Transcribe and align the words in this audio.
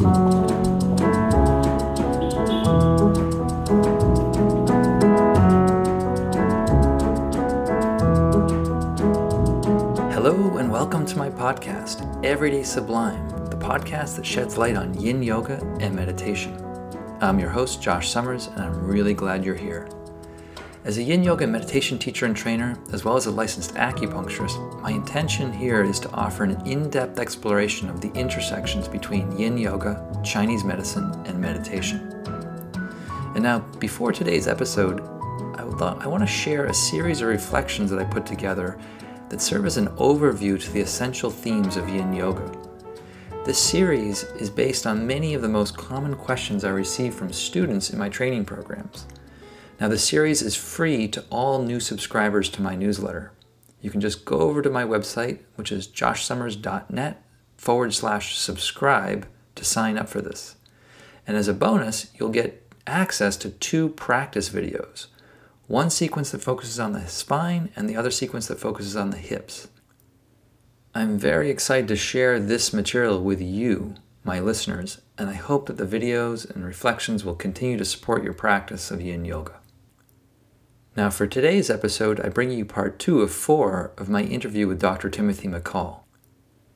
Hello, 0.00 0.06
and 10.56 10.72
welcome 10.72 11.04
to 11.04 11.18
my 11.18 11.28
podcast, 11.28 12.24
Everyday 12.24 12.62
Sublime, 12.62 13.28
the 13.50 13.56
podcast 13.56 14.16
that 14.16 14.24
sheds 14.24 14.56
light 14.56 14.74
on 14.74 14.98
yin 14.98 15.22
yoga 15.22 15.58
and 15.80 15.94
meditation. 15.94 16.56
I'm 17.20 17.38
your 17.38 17.50
host, 17.50 17.82
Josh 17.82 18.08
Summers, 18.08 18.46
and 18.46 18.60
I'm 18.60 18.82
really 18.82 19.12
glad 19.12 19.44
you're 19.44 19.54
here. 19.54 19.86
As 20.82 20.96
a 20.96 21.02
yin 21.02 21.22
yoga 21.22 21.46
meditation 21.46 21.98
teacher 21.98 22.24
and 22.24 22.34
trainer, 22.34 22.74
as 22.90 23.04
well 23.04 23.14
as 23.14 23.26
a 23.26 23.30
licensed 23.30 23.74
acupuncturist, 23.74 24.80
my 24.80 24.90
intention 24.90 25.52
here 25.52 25.84
is 25.84 26.00
to 26.00 26.10
offer 26.12 26.42
an 26.42 26.66
in 26.66 26.88
depth 26.88 27.18
exploration 27.18 27.90
of 27.90 28.00
the 28.00 28.10
intersections 28.12 28.88
between 28.88 29.30
yin 29.38 29.58
yoga, 29.58 30.02
Chinese 30.24 30.64
medicine, 30.64 31.12
and 31.26 31.38
meditation. 31.38 32.10
And 33.34 33.42
now, 33.42 33.58
before 33.78 34.10
today's 34.10 34.48
episode, 34.48 35.02
I, 35.58 35.64
I 36.00 36.06
want 36.06 36.22
to 36.22 36.26
share 36.26 36.64
a 36.64 36.72
series 36.72 37.20
of 37.20 37.28
reflections 37.28 37.90
that 37.90 37.98
I 37.98 38.04
put 38.04 38.24
together 38.24 38.78
that 39.28 39.42
serve 39.42 39.66
as 39.66 39.76
an 39.76 39.88
overview 39.98 40.58
to 40.58 40.72
the 40.72 40.80
essential 40.80 41.30
themes 41.30 41.76
of 41.76 41.90
yin 41.90 42.14
yoga. 42.14 42.50
This 43.44 43.58
series 43.58 44.22
is 44.38 44.48
based 44.48 44.86
on 44.86 45.06
many 45.06 45.34
of 45.34 45.42
the 45.42 45.48
most 45.48 45.76
common 45.76 46.14
questions 46.14 46.64
I 46.64 46.70
receive 46.70 47.12
from 47.12 47.34
students 47.34 47.90
in 47.90 47.98
my 47.98 48.08
training 48.08 48.46
programs. 48.46 49.04
Now, 49.80 49.88
the 49.88 49.96
series 49.96 50.42
is 50.42 50.54
free 50.54 51.08
to 51.08 51.24
all 51.30 51.62
new 51.62 51.80
subscribers 51.80 52.50
to 52.50 52.60
my 52.60 52.74
newsletter. 52.74 53.32
You 53.80 53.90
can 53.90 54.02
just 54.02 54.26
go 54.26 54.40
over 54.40 54.60
to 54.60 54.68
my 54.68 54.84
website, 54.84 55.38
which 55.54 55.72
is 55.72 55.88
joshsummers.net 55.88 57.22
forward 57.56 57.94
slash 57.94 58.36
subscribe 58.36 59.26
to 59.54 59.64
sign 59.64 59.96
up 59.96 60.10
for 60.10 60.20
this. 60.20 60.56
And 61.26 61.34
as 61.34 61.48
a 61.48 61.54
bonus, 61.54 62.10
you'll 62.18 62.28
get 62.28 62.74
access 62.86 63.38
to 63.38 63.50
two 63.50 63.88
practice 63.88 64.50
videos 64.50 65.06
one 65.66 65.88
sequence 65.88 66.32
that 66.32 66.42
focuses 66.42 66.80
on 66.80 66.92
the 66.92 67.06
spine 67.06 67.70
and 67.76 67.88
the 67.88 67.94
other 67.96 68.10
sequence 68.10 68.48
that 68.48 68.58
focuses 68.58 68.96
on 68.96 69.10
the 69.10 69.16
hips. 69.16 69.68
I'm 70.96 71.16
very 71.16 71.48
excited 71.48 71.86
to 71.88 71.96
share 71.96 72.40
this 72.40 72.72
material 72.72 73.22
with 73.22 73.40
you, 73.40 73.94
my 74.24 74.40
listeners, 74.40 75.00
and 75.16 75.30
I 75.30 75.34
hope 75.34 75.66
that 75.66 75.76
the 75.76 75.86
videos 75.86 76.50
and 76.50 76.64
reflections 76.64 77.24
will 77.24 77.36
continue 77.36 77.78
to 77.78 77.84
support 77.84 78.24
your 78.24 78.32
practice 78.32 78.90
of 78.90 79.00
yin 79.00 79.24
yoga. 79.24 79.59
Now, 80.96 81.08
for 81.08 81.28
today's 81.28 81.70
episode, 81.70 82.18
I 82.20 82.30
bring 82.30 82.50
you 82.50 82.64
part 82.64 82.98
two 82.98 83.22
of 83.22 83.30
four 83.30 83.92
of 83.96 84.08
my 84.08 84.22
interview 84.22 84.66
with 84.66 84.80
Dr. 84.80 85.08
Timothy 85.08 85.46
McCall. 85.46 86.00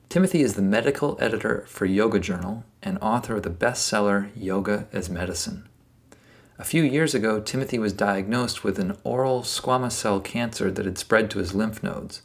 Timothy 0.08 0.40
is 0.40 0.54
the 0.54 0.62
medical 0.62 1.18
editor 1.20 1.64
for 1.66 1.84
Yoga 1.84 2.20
Journal 2.20 2.62
and 2.80 2.96
author 2.98 3.36
of 3.36 3.42
the 3.42 3.50
bestseller 3.50 4.30
Yoga 4.36 4.86
as 4.92 5.10
Medicine. 5.10 5.68
A 6.60 6.64
few 6.64 6.84
years 6.84 7.12
ago, 7.12 7.40
Timothy 7.40 7.80
was 7.80 7.92
diagnosed 7.92 8.62
with 8.62 8.78
an 8.78 8.96
oral 9.02 9.42
squamous 9.42 9.92
cell 9.92 10.20
cancer 10.20 10.70
that 10.70 10.84
had 10.84 10.96
spread 10.96 11.28
to 11.32 11.40
his 11.40 11.52
lymph 11.52 11.82
nodes. 11.82 12.22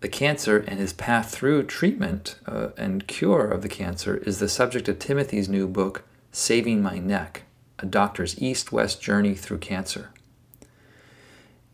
The 0.00 0.08
cancer 0.08 0.56
and 0.66 0.78
his 0.78 0.94
path 0.94 1.30
through 1.30 1.64
treatment 1.64 2.36
uh, 2.46 2.68
and 2.78 3.06
cure 3.06 3.46
of 3.46 3.60
the 3.60 3.68
cancer 3.68 4.16
is 4.24 4.38
the 4.38 4.48
subject 4.48 4.88
of 4.88 4.98
Timothy's 4.98 5.50
new 5.50 5.68
book, 5.68 6.04
Saving 6.32 6.82
My 6.82 6.98
Neck 6.98 7.42
A 7.78 7.84
Doctor's 7.84 8.40
East 8.40 8.72
West 8.72 9.02
Journey 9.02 9.34
Through 9.34 9.58
Cancer. 9.58 10.12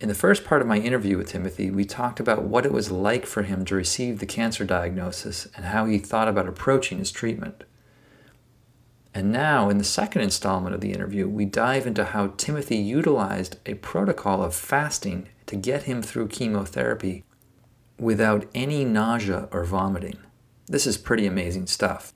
In 0.04 0.08
the 0.08 0.14
first 0.14 0.44
part 0.44 0.60
of 0.60 0.68
my 0.68 0.76
interview 0.76 1.16
with 1.16 1.30
Timothy, 1.30 1.70
we 1.70 1.86
talked 1.86 2.20
about 2.20 2.42
what 2.42 2.66
it 2.66 2.72
was 2.72 2.90
like 2.90 3.24
for 3.24 3.42
him 3.42 3.64
to 3.64 3.74
receive 3.74 4.18
the 4.18 4.26
cancer 4.26 4.62
diagnosis 4.62 5.48
and 5.56 5.64
how 5.64 5.86
he 5.86 5.96
thought 5.96 6.28
about 6.28 6.46
approaching 6.46 6.98
his 6.98 7.10
treatment. 7.10 7.64
And 9.14 9.32
now, 9.32 9.70
in 9.70 9.78
the 9.78 9.82
second 9.82 10.20
installment 10.20 10.74
of 10.74 10.82
the 10.82 10.92
interview, 10.92 11.26
we 11.26 11.46
dive 11.46 11.86
into 11.86 12.04
how 12.04 12.34
Timothy 12.36 12.76
utilized 12.76 13.56
a 13.64 13.76
protocol 13.76 14.44
of 14.44 14.54
fasting 14.54 15.30
to 15.46 15.56
get 15.56 15.84
him 15.84 16.02
through 16.02 16.28
chemotherapy 16.28 17.24
without 17.98 18.44
any 18.54 18.84
nausea 18.84 19.48
or 19.52 19.64
vomiting. 19.64 20.18
This 20.66 20.86
is 20.86 20.98
pretty 20.98 21.24
amazing 21.24 21.66
stuff. 21.66 22.12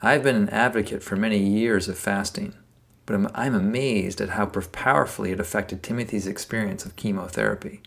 I've 0.00 0.22
been 0.22 0.36
an 0.36 0.48
advocate 0.48 1.02
for 1.02 1.16
many 1.16 1.40
years 1.40 1.88
of 1.88 1.98
fasting, 1.98 2.54
but 3.06 3.14
I'm, 3.14 3.28
I'm 3.34 3.54
amazed 3.54 4.20
at 4.20 4.30
how 4.30 4.46
powerfully 4.46 5.32
it 5.32 5.40
affected 5.40 5.82
Timothy's 5.82 6.26
experience 6.26 6.84
of 6.84 6.96
chemotherapy. 6.96 7.80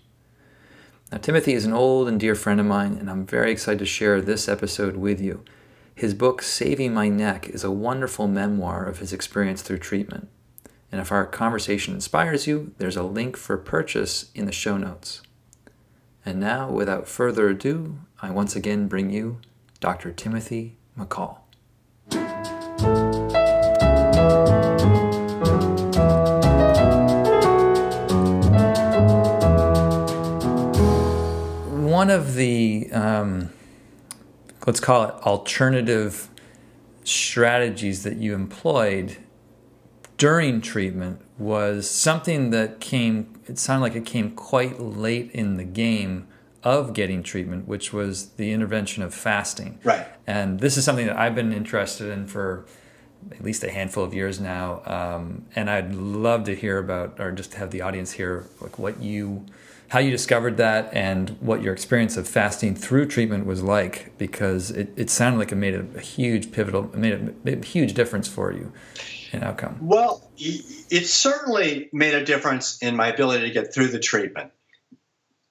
Now, 1.12 1.20
Timothy 1.20 1.54
is 1.54 1.66
an 1.66 1.74
old 1.74 2.08
and 2.08 2.20
dear 2.20 2.36
friend 2.36 2.60
of 2.60 2.66
mine, 2.66 2.98
and 3.00 3.10
I'm 3.10 3.26
very 3.26 3.52
excited 3.52 3.80
to 3.80 3.86
share 3.86 4.22
this 4.22 4.48
episode 4.50 4.98
with 4.98 5.22
you 5.22 5.44
his 5.96 6.14
book, 6.14 6.42
Saving 6.42 6.94
My 6.94 7.08
Neck, 7.08 7.48
is 7.48 7.64
a 7.64 7.72
wonderful 7.72 8.28
memoir 8.28 8.86
of 8.86 9.00
his 9.00 9.14
experience 9.14 9.62
through 9.62 9.78
treatment. 9.78 10.28
And 10.92 11.00
if 11.00 11.10
our 11.10 11.26
conversation 11.26 11.94
inspires 11.94 12.48
you, 12.48 12.74
there's 12.80 12.98
a 12.98 13.04
link 13.04 13.38
for 13.38 13.58
purchase 13.58 14.30
in 14.36 14.46
the 14.46 14.52
show 14.52 14.78
notes. 14.78 15.22
And 16.26 16.38
now, 16.38 16.70
without 16.70 17.08
further 17.08 17.48
ado, 17.48 18.00
I 18.22 18.30
once 18.32 18.58
again 18.58 18.90
bring 18.90 19.10
you 19.10 19.40
Dr. 19.80 20.12
Timothy 20.12 20.76
McCall. 21.00 21.38
One 31.96 32.10
of 32.10 32.36
the 32.36 32.90
um, 32.92 33.52
let's 34.68 34.82
call 34.82 35.06
it 35.06 35.14
alternative 35.26 36.28
strategies 37.06 38.04
that 38.04 38.18
you 38.18 38.34
employed 38.34 39.18
during 40.18 40.60
treatment 40.60 41.22
was 41.38 41.90
something 41.90 42.50
that 42.50 42.82
came 42.82 43.40
it 43.48 43.58
sounded 43.58 43.84
like 43.84 43.96
it 43.96 44.06
came 44.06 44.32
quite 44.32 44.80
late 44.80 45.32
in 45.32 45.56
the 45.56 45.64
game 45.64 46.28
of 46.64 46.94
getting 46.94 47.24
treatment 47.24 47.68
which 47.68 47.94
was 47.94 48.32
the 48.32 48.52
intervention 48.52 49.02
of 49.02 49.14
fasting. 49.14 49.80
Right. 49.84 50.06
And 50.28 50.60
this 50.60 50.76
is 50.76 50.84
something 50.84 51.08
that 51.08 51.18
i've 51.18 51.36
been 51.36 51.54
interested 51.54 52.10
in 52.12 52.28
for 52.28 52.66
at 53.32 53.44
least 53.44 53.64
a 53.64 53.72
handful 53.72 54.04
of 54.04 54.14
years 54.14 54.40
now 54.40 54.82
um, 54.86 55.46
and 55.56 55.70
i'd 55.70 55.94
love 55.96 56.44
to 56.44 56.56
hear 56.56 56.78
about 56.78 57.20
or 57.20 57.32
just 57.32 57.56
have 57.56 57.72
the 57.72 57.82
audience 57.82 58.12
hear 58.14 58.46
like 58.62 58.78
what 58.78 59.02
you 59.02 59.46
how 59.90 60.00
you 60.00 60.12
discovered 60.12 60.58
that 60.58 60.92
and 60.94 61.30
what 61.40 61.62
your 61.62 61.74
experience 61.74 62.18
of 62.18 62.28
fasting 62.28 62.76
through 62.76 63.06
treatment 63.06 63.46
was 63.46 63.62
like 63.62 64.18
because 64.18 64.72
it, 64.72 64.92
it 64.96 65.10
sounded 65.10 65.38
like 65.38 65.52
it 65.52 65.56
made 65.56 65.76
a, 65.76 65.86
a 65.96 66.02
huge 66.02 66.52
pivotal 66.52 66.86
it 66.86 66.98
made 66.98 67.14
a, 67.14 67.34
made 67.44 67.64
a, 67.64 67.66
huge 67.66 67.94
difference 67.94 68.28
for 68.28 68.52
you 68.52 68.72
in 69.32 69.44
outcome. 69.44 69.78
Well 69.82 70.30
it 70.38 71.06
certainly 71.06 71.90
made 71.94 72.14
a 72.14 72.24
difference 72.24 72.80
in 72.82 72.96
my 72.96 73.08
ability 73.08 73.48
to 73.48 73.52
get 73.52 73.74
through 73.74 73.88
the 73.88 74.00
treatment. 74.00 74.52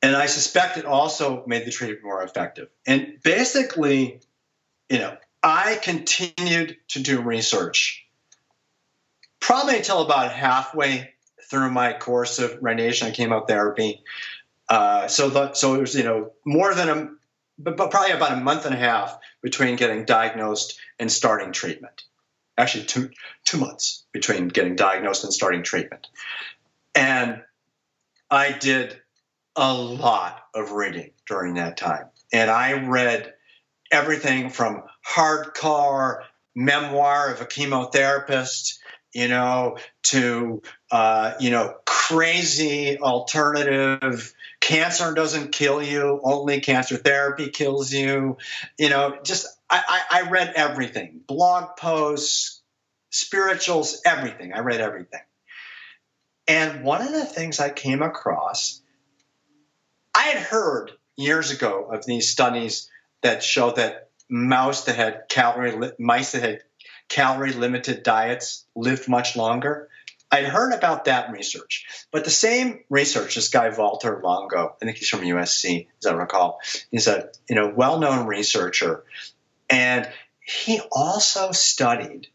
And 0.03 0.17
i 0.17 0.27
suspect 0.27 0.77
it 0.77 0.85
also 0.85 1.45
made 1.47 1.65
the 1.65 1.71
treatment 1.71 2.03
more 2.03 2.23
effective. 2.23 2.69
And 2.87 3.19
basically 3.23 4.21
you 4.91 4.99
know 4.99 5.17
i 5.45 5.79
continued 5.83 6.77
to 6.89 7.01
do 7.01 7.21
research 7.21 8.05
probably 9.45 9.77
until 9.77 10.01
about 10.01 10.33
halfway 10.33 11.15
through 11.51 11.71
my 11.71 11.93
course 11.93 12.39
of 12.39 12.59
radiation 12.63 13.09
and 13.09 13.17
chemotherapy. 13.17 14.03
Uh, 14.69 15.07
so 15.07 15.29
the, 15.29 15.53
so 15.53 15.75
it 15.75 15.81
was 15.81 15.95
you 15.95 16.03
know 16.03 16.33
more 16.45 16.75
than 16.75 16.89
a 16.89 17.11
but, 17.59 17.77
but 17.77 17.91
probably 17.91 18.13
about 18.13 18.33
a 18.33 18.37
month 18.37 18.65
and 18.65 18.75
a 18.75 18.79
half 18.79 19.19
between 19.43 19.77
getting 19.77 20.05
diagnosed 20.05 20.79
and 20.99 21.13
starting 21.13 21.53
treatment. 21.53 22.03
Actually, 22.57 22.85
two 22.85 23.11
two 23.45 23.59
months 23.59 24.05
between 24.13 24.49
getting 24.49 24.77
diagnosed 24.77 25.25
and 25.25 25.33
starting 25.33 25.63
treatment. 25.63 26.07
And 26.95 27.43
I 28.31 28.53
did 28.53 28.97
a 29.57 29.73
lot 29.75 30.43
of 30.55 30.73
reading 30.73 31.11
during 31.29 31.55
that 31.55 31.77
time, 31.77 32.07
and 32.33 32.51
I 32.51 32.87
read 32.87 33.35
everything 33.91 34.51
from 34.51 34.83
hardcore 35.07 36.23
memoir 36.55 37.31
of 37.31 37.41
a 37.41 37.47
chemotherapist 37.47 38.79
you 39.15 39.29
know, 39.29 39.79
to, 40.03 40.61
uh, 40.91 41.35
you 41.39 41.51
know, 41.51 41.77
crazy 41.87 42.99
alternative 42.99 44.35
cancer 44.61 45.15
doesn't 45.15 45.53
kill 45.53 45.81
you, 45.81 46.21
only 46.25 46.61
cancer 46.61 46.97
therapy 46.97 47.49
kills 47.49 47.93
you. 47.93 48.37
You 48.77 48.91
know, 48.91 49.17
just 49.23 49.47
I, 49.71 49.83
I, 50.11 50.19
I 50.19 50.31
read 50.31 50.53
everything 50.57 51.21
blog 51.27 51.77
posts, 51.77 52.61
spirituals, 53.11 54.03
everything. 54.05 54.53
I 54.53 54.59
read 54.59 54.81
everything. 54.81 55.21
And 56.49 56.85
one 56.85 57.01
of 57.01 57.13
the 57.13 57.25
things 57.25 57.61
I 57.61 57.71
came 57.71 58.03
across, 58.03 58.83
I 60.13 60.25
had 60.25 60.43
heard 60.43 60.91
years 61.17 61.53
ago 61.53 61.89
of 61.91 62.05
these 62.05 62.31
studies 62.31 62.91
that 63.25 63.43
show 63.43 63.73
that 63.73 64.11
mouse 64.29 64.85
that 64.85 64.97
had 64.97 65.25
calorie 65.29 65.93
mice 65.99 66.33
that 66.33 66.43
had 66.43 66.63
calorie 67.09 67.53
limited 67.53 68.03
diets 68.03 68.67
lived 68.77 69.09
much 69.09 69.35
longer. 69.35 69.89
I'd 70.31 70.45
heard 70.45 70.73
about 70.73 71.07
that 71.07 71.31
research, 71.31 72.07
but 72.11 72.25
the 72.25 72.31
same 72.31 72.81
research, 72.91 73.35
this 73.35 73.49
guy 73.49 73.69
Walter 73.69 74.21
Longo, 74.23 74.77
I 74.81 74.85
think 74.85 74.99
he's 74.99 75.09
from 75.09 75.21
USC, 75.21 75.87
as 76.03 76.07
I 76.07 76.15
recall, 76.15 76.61
he's 76.91 77.07
a 77.07 77.31
you 77.49 77.57
know 77.57 77.73
well-known 77.75 78.27
researcher, 78.27 79.05
and 79.71 80.09
he 80.41 80.81
also 80.93 81.53
studied 81.53 82.29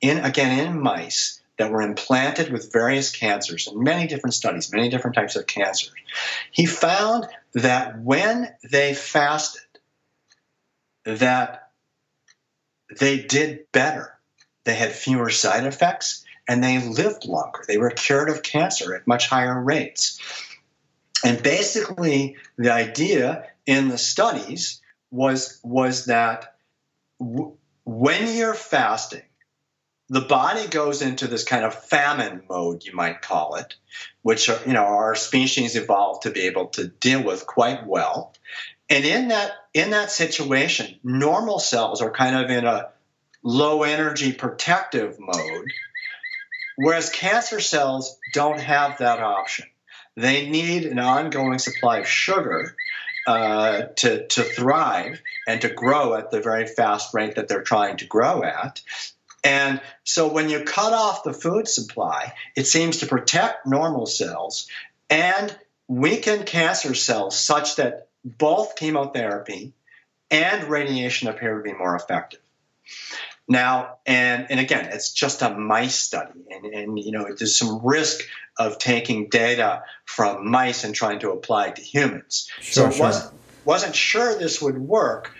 in 0.00 0.18
again 0.18 0.66
in 0.66 0.80
mice 0.80 1.40
that 1.58 1.72
were 1.72 1.82
implanted 1.82 2.52
with 2.52 2.72
various 2.72 3.10
cancers 3.10 3.66
and 3.66 3.82
many 3.82 4.06
different 4.06 4.34
studies, 4.34 4.72
many 4.72 4.88
different 4.88 5.16
types 5.16 5.34
of 5.34 5.46
cancers. 5.46 5.92
He 6.52 6.66
found 6.66 7.26
that 7.54 8.00
when 8.00 8.54
they 8.70 8.94
fasted, 8.94 9.62
that 11.16 11.70
they 12.98 13.18
did 13.18 13.70
better. 13.72 14.18
They 14.64 14.74
had 14.74 14.92
fewer 14.92 15.30
side 15.30 15.64
effects 15.64 16.24
and 16.48 16.62
they 16.62 16.80
lived 16.80 17.24
longer. 17.26 17.64
They 17.66 17.78
were 17.78 17.90
cured 17.90 18.30
of 18.30 18.42
cancer 18.42 18.94
at 18.94 19.06
much 19.06 19.28
higher 19.28 19.60
rates. 19.60 20.20
And 21.24 21.42
basically, 21.42 22.36
the 22.56 22.72
idea 22.72 23.46
in 23.66 23.88
the 23.88 23.98
studies 23.98 24.80
was, 25.10 25.60
was 25.62 26.06
that 26.06 26.54
w- 27.18 27.56
when 27.84 28.36
you're 28.36 28.54
fasting, 28.54 29.22
the 30.08 30.20
body 30.22 30.66
goes 30.66 31.02
into 31.02 31.26
this 31.26 31.44
kind 31.44 31.64
of 31.64 31.74
famine 31.74 32.42
mode, 32.48 32.84
you 32.84 32.94
might 32.94 33.20
call 33.20 33.56
it, 33.56 33.74
which 34.22 34.48
are 34.48 34.58
you 34.66 34.72
know 34.72 34.84
our 34.84 35.14
species 35.14 35.76
evolved 35.76 36.22
to 36.22 36.30
be 36.30 36.42
able 36.42 36.68
to 36.68 36.88
deal 36.88 37.22
with 37.22 37.46
quite 37.46 37.86
well. 37.86 38.34
And 38.90 39.04
in 39.04 39.28
that 39.28 39.52
in 39.74 39.90
that 39.90 40.10
situation, 40.10 40.98
normal 41.02 41.58
cells 41.58 42.00
are 42.00 42.10
kind 42.10 42.36
of 42.36 42.50
in 42.50 42.64
a 42.64 42.88
low 43.42 43.82
energy 43.82 44.32
protective 44.32 45.18
mode, 45.20 45.72
whereas 46.76 47.10
cancer 47.10 47.60
cells 47.60 48.18
don't 48.32 48.60
have 48.60 48.98
that 48.98 49.20
option. 49.20 49.66
They 50.16 50.48
need 50.48 50.84
an 50.84 50.98
ongoing 50.98 51.58
supply 51.58 51.98
of 51.98 52.08
sugar 52.08 52.74
uh, 53.26 53.82
to, 53.96 54.26
to 54.26 54.42
thrive 54.42 55.22
and 55.46 55.60
to 55.60 55.68
grow 55.68 56.14
at 56.14 56.30
the 56.30 56.40
very 56.40 56.66
fast 56.66 57.14
rate 57.14 57.36
that 57.36 57.46
they're 57.46 57.62
trying 57.62 57.98
to 57.98 58.06
grow 58.06 58.42
at. 58.42 58.80
And 59.44 59.80
so 60.02 60.32
when 60.32 60.48
you 60.48 60.64
cut 60.64 60.92
off 60.92 61.22
the 61.22 61.32
food 61.32 61.68
supply, 61.68 62.32
it 62.56 62.66
seems 62.66 62.98
to 62.98 63.06
protect 63.06 63.66
normal 63.66 64.06
cells 64.06 64.68
and 65.08 65.56
weaken 65.86 66.44
cancer 66.44 66.94
cells 66.94 67.38
such 67.38 67.76
that 67.76 68.07
both 68.36 68.76
chemotherapy 68.76 69.72
and 70.30 70.64
radiation 70.64 71.28
appear 71.28 71.56
to 71.56 71.62
be 71.62 71.72
more 71.72 71.96
effective. 71.96 72.40
Now, 73.48 73.98
and, 74.04 74.46
and 74.50 74.60
again, 74.60 74.90
it's 74.92 75.12
just 75.12 75.40
a 75.40 75.50
mice 75.50 75.94
study, 75.94 76.40
and, 76.50 76.66
and 76.66 76.98
you 76.98 77.12
know 77.12 77.24
there's 77.34 77.58
some 77.58 77.80
risk 77.82 78.20
of 78.58 78.78
taking 78.78 79.28
data 79.30 79.84
from 80.04 80.50
mice 80.50 80.84
and 80.84 80.94
trying 80.94 81.20
to 81.20 81.30
apply 81.30 81.68
it 81.68 81.76
to 81.76 81.82
humans. 81.82 82.50
Sure, 82.60 82.90
so 82.90 82.90
sure. 82.90 83.06
wasn't 83.06 83.34
wasn't 83.64 83.94
sure 83.94 84.38
this 84.38 84.60
would 84.60 84.78
work. 84.78 85.34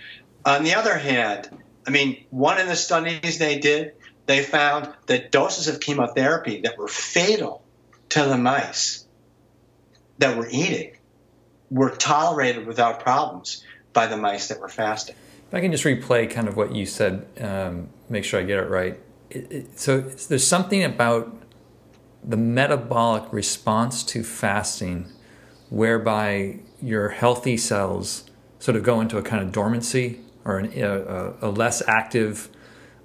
On 0.47 0.65
the 0.65 0.75
other 0.75 0.97
hand, 0.97 1.51
I 1.87 1.91
mean, 1.91 2.25
one 2.31 2.59
of 2.59 2.67
the 2.67 2.77
studies 2.77 3.39
they 3.39 3.59
did, 3.59 3.93
they 4.25 4.43
found 4.43 4.89
that 5.07 5.31
doses 5.31 5.69
of 5.69 5.81
chemotherapy 5.81 6.63
that 6.63 6.79
were 6.79 6.89
fatal 6.89 7.63
to 8.11 8.25
the 8.25 8.39
mice 8.39 9.07
that 10.19 10.37
were 10.37 10.49
eating 10.51 10.98
were 11.71 11.91
tolerated 11.91 12.67
without 12.67 13.01
problems 13.01 13.65
by 13.93 14.07
the 14.07 14.17
mice 14.17 14.49
that 14.49 14.61
were 14.61 14.69
fasting. 14.69 15.17
If 15.49 15.55
I 15.55 15.61
can 15.61 15.73
just 15.73 15.85
replay 15.85 16.31
kind 16.31 16.49
of 16.49 16.57
what 16.57 16.75
you 16.75 16.87
said, 16.87 17.27
um, 17.41 17.89
make 18.09 18.25
sure 18.25 18.41
I 18.41 18.45
get 18.45 18.59
it 18.59 18.69
right. 18.69 18.99
It, 19.31 19.53
it, 19.53 19.81
so 19.81 20.01
there's 20.01 20.47
something 20.47 20.85
about 20.85 21.35
the 22.25 22.37
metabolic 22.37 23.33
response 23.33 24.03
to 24.05 24.23
fasting 24.23 25.11
whereby 25.71 26.61
your 26.83 27.11
healthy 27.11 27.57
cells 27.57 28.25
sort 28.59 28.77
of 28.77 28.83
go 28.83 29.01
into 29.01 29.19
a 29.19 29.23
kind 29.23 29.43
of 29.43 29.53
dormancy 29.53 30.21
or 30.45 30.59
an, 30.59 30.73
a, 30.81 31.35
a, 31.43 31.51
less 31.51 31.83
active, 31.87 32.49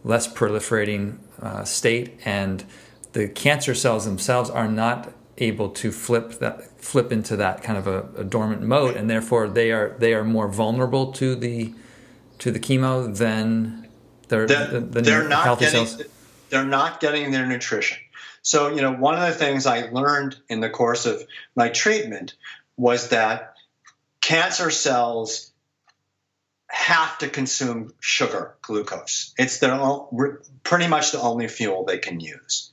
less 0.04 0.32
proliferating 0.32 1.18
uh, 1.42 1.64
state, 1.64 2.20
and 2.26 2.64
the 3.12 3.28
cancer 3.28 3.76
cells 3.76 4.06
themselves 4.06 4.50
are 4.50 4.68
not 4.68 5.14
able 5.38 5.70
to 5.70 5.92
flip 5.92 6.34
that 6.40 6.80
flip 6.80 7.12
into 7.12 7.36
that 7.38 7.64
kind 7.64 7.78
of 7.78 7.88
a, 7.88 8.08
a 8.18 8.24
dormant 8.24 8.62
mode, 8.62 8.96
and 8.96 9.10
therefore 9.10 9.48
they 9.48 9.72
are 9.72 9.96
they 10.00 10.14
are 10.14 10.24
more 10.24 10.48
vulnerable 10.48 11.12
to 11.14 11.36
the 11.36 11.74
to 12.40 12.52
the 12.52 12.60
chemo 12.60 13.16
than 13.16 13.88
their 14.28 14.48
they're, 14.48 14.80
the, 14.80 15.02
they're 15.02 15.28
not 15.28 15.44
healthy 15.44 15.66
getting, 15.66 15.86
cells. 15.86 16.04
They're 16.50 16.66
not 16.66 17.00
getting 17.00 17.32
their 17.32 17.46
nutrition. 17.46 17.98
So 18.42 18.70
you 18.70 18.82
know, 18.82 18.94
one 18.94 19.16
of 19.16 19.22
the 19.22 19.34
things 19.34 19.66
I 19.66 19.90
learned 19.90 20.36
in 20.50 20.60
the 20.60 20.70
course 20.70 21.06
of 21.06 21.24
my 21.56 21.70
treatment 21.70 22.36
was 22.78 23.10
that 23.10 23.56
cancer 24.22 24.70
cells 24.72 25.52
have 26.68 27.18
to 27.20 27.30
consume 27.30 27.94
sugar, 28.00 28.56
glucose. 28.64 29.34
It's 29.38 29.60
their 29.60 29.74
own, 29.74 30.40
pretty 30.64 30.88
much 30.88 31.12
the 31.12 31.22
only 31.22 31.48
fuel 31.48 31.86
they 31.86 32.00
can 32.00 32.20
use. 32.20 32.72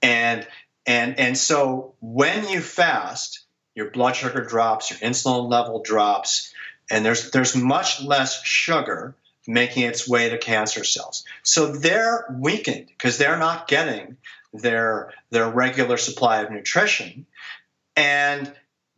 And 0.00 0.46
and 0.88 1.20
and 1.20 1.36
so 1.36 1.94
when 2.00 2.48
you 2.48 2.62
fast, 2.62 3.44
your 3.74 3.90
blood 3.90 4.16
sugar 4.16 4.42
drops, 4.42 4.90
your 4.90 4.98
insulin 5.00 5.50
level 5.50 5.82
drops, 5.82 6.52
and 6.90 7.04
there's 7.04 7.30
there's 7.30 7.54
much 7.54 8.02
less 8.02 8.42
sugar 8.42 9.14
making 9.46 9.82
its 9.82 10.08
way 10.08 10.30
to 10.30 10.38
cancer 10.38 10.84
cells. 10.84 11.24
So 11.42 11.72
they're 11.72 12.24
weakened 12.40 12.86
because 12.86 13.18
they're 13.18 13.38
not 13.38 13.68
getting 13.68 14.16
their 14.54 15.12
their 15.30 15.50
regular 15.50 15.98
supply 15.98 16.40
of 16.40 16.50
nutrition. 16.50 17.26
And 17.94 18.50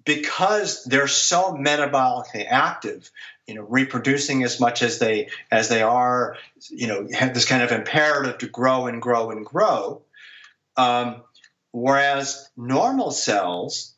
because 0.05 0.85
they're 0.85 1.09
so 1.09 1.55
metabolically 1.55 2.47
active, 2.49 3.11
you 3.49 3.57
know, 3.57 3.63
reproducing 3.63 4.45
as 4.45 4.61
much 4.61 4.85
as 4.85 5.01
they 5.01 5.29
as 5.51 5.69
they 5.69 5.83
are, 5.83 6.37
you 6.69 6.87
know, 6.87 7.09
have 7.13 7.35
this 7.35 7.47
kind 7.47 7.65
of 7.65 7.73
imperative 7.73 8.39
to 8.39 8.47
grow 8.47 8.87
and 8.87 9.03
grow 9.03 9.31
and 9.33 9.45
grow. 9.45 10.03
Um, 10.77 11.23
whereas 11.73 12.51
normal 12.57 13.11
cells, 13.11 13.95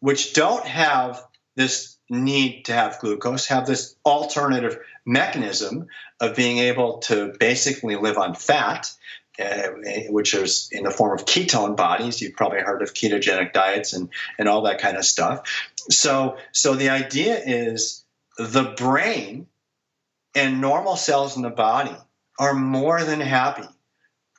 which 0.00 0.34
don't 0.34 0.66
have 0.66 1.22
this 1.56 1.96
need 2.08 2.64
to 2.64 2.72
have 2.72 2.98
glucose, 3.00 3.46
have 3.46 3.66
this 3.66 3.94
alternative 4.04 4.78
mechanism 5.06 5.86
of 6.20 6.36
being 6.36 6.58
able 6.58 6.98
to 6.98 7.34
basically 7.38 7.96
live 7.96 8.18
on 8.18 8.34
fat 8.34 8.92
uh, 9.40 9.68
which 10.08 10.34
is 10.34 10.68
in 10.70 10.84
the 10.84 10.90
form 10.90 11.18
of 11.18 11.24
ketone 11.24 11.76
bodies. 11.76 12.20
You've 12.20 12.34
probably 12.34 12.60
heard 12.60 12.82
of 12.82 12.92
ketogenic 12.92 13.52
diets 13.52 13.94
and, 13.94 14.10
and 14.38 14.48
all 14.48 14.62
that 14.62 14.80
kind 14.80 14.96
of 14.96 15.04
stuff. 15.04 15.48
So, 15.88 16.36
so 16.52 16.74
the 16.74 16.90
idea 16.90 17.40
is 17.42 18.04
the 18.36 18.74
brain 18.76 19.46
and 20.34 20.60
normal 20.60 20.96
cells 20.96 21.36
in 21.36 21.42
the 21.42 21.50
body 21.50 21.96
are 22.38 22.54
more 22.54 23.02
than 23.02 23.20
happy 23.20 23.68